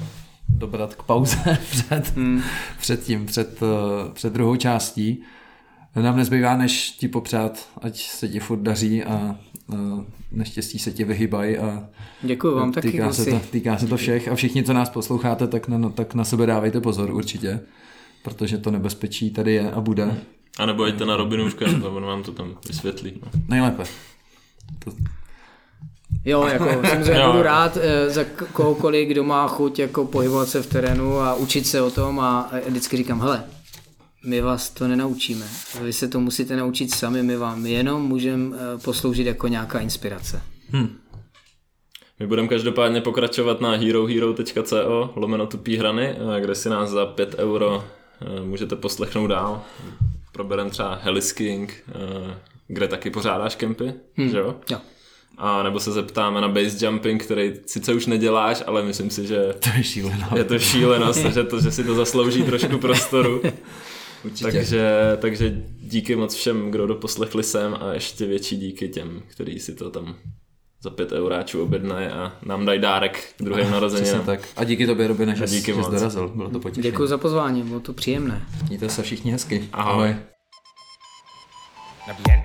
[0.49, 2.43] dobrat k pauze před, hmm.
[2.79, 3.69] před tím, před, uh,
[4.13, 5.25] před druhou částí.
[5.97, 9.37] Nám nezbývá, než ti popřát, ať se ti furt daří a, a
[10.33, 11.89] neštěstí se ti vyhybají a
[12.23, 15.47] Děkuji vám taky, týká, se to, týká se to všech a všichni, co nás posloucháte,
[15.47, 17.61] tak na, tak na sebe dávejte pozor určitě,
[18.23, 20.21] protože to nebezpečí tady je a bude.
[20.59, 23.13] A nebo jděte na Robinůžka, on vám to tam vysvětlí.
[23.23, 23.31] No.
[23.49, 23.85] Nejlépe.
[24.85, 24.93] To,
[26.25, 30.63] Jo, jako samozřejmě Jo, budu rád eh, za kohokoliv, kdo má chuť jako pohybovat se
[30.63, 33.45] v terénu a učit se o tom a a vždycky říkám, hele,
[34.25, 35.47] my vás to nenaučíme.
[35.83, 40.43] Vy se to musíte naučit sami, my vám jenom můžeme posloužit jako nějaká inspirace.
[42.21, 47.35] My budeme každopádně pokračovat na herohero.co lomeno tupý hrany, eh, kde si nás za 5
[47.39, 47.85] euro
[48.21, 49.63] eh, můžete poslechnout dál.
[50.33, 53.93] Proberem třeba Helisking, eh, kde taky pořádáš kempy,
[54.31, 54.57] že jo?
[54.71, 54.79] Jo.
[55.39, 59.55] A nebo se zeptáme na base jumping, který sice už neděláš, ale myslím si, že
[59.59, 60.31] to je šílená.
[60.37, 63.43] je to šílenost, že, to, že si to zaslouží trošku prostoru.
[64.25, 64.53] Určitě.
[64.53, 64.91] Takže,
[65.21, 69.91] takže díky moc všem, kdo doposlechli sem a ještě větší díky těm, kteří si to
[69.91, 70.17] tam
[70.83, 74.27] za pět euráčů objednají a nám dají dárek k druhým Přesně narozeninám.
[74.27, 74.49] tak.
[74.57, 75.91] A díky tobě, Robine, že, A díky že jsi moc.
[75.91, 76.29] dorazil.
[76.29, 76.83] Bylo to potěšení.
[76.93, 78.47] Děkuji za pozvání, bylo to příjemné.
[78.69, 79.69] Mějte se všichni hezky.
[79.73, 80.17] Ahoj.
[82.27, 82.41] Bien.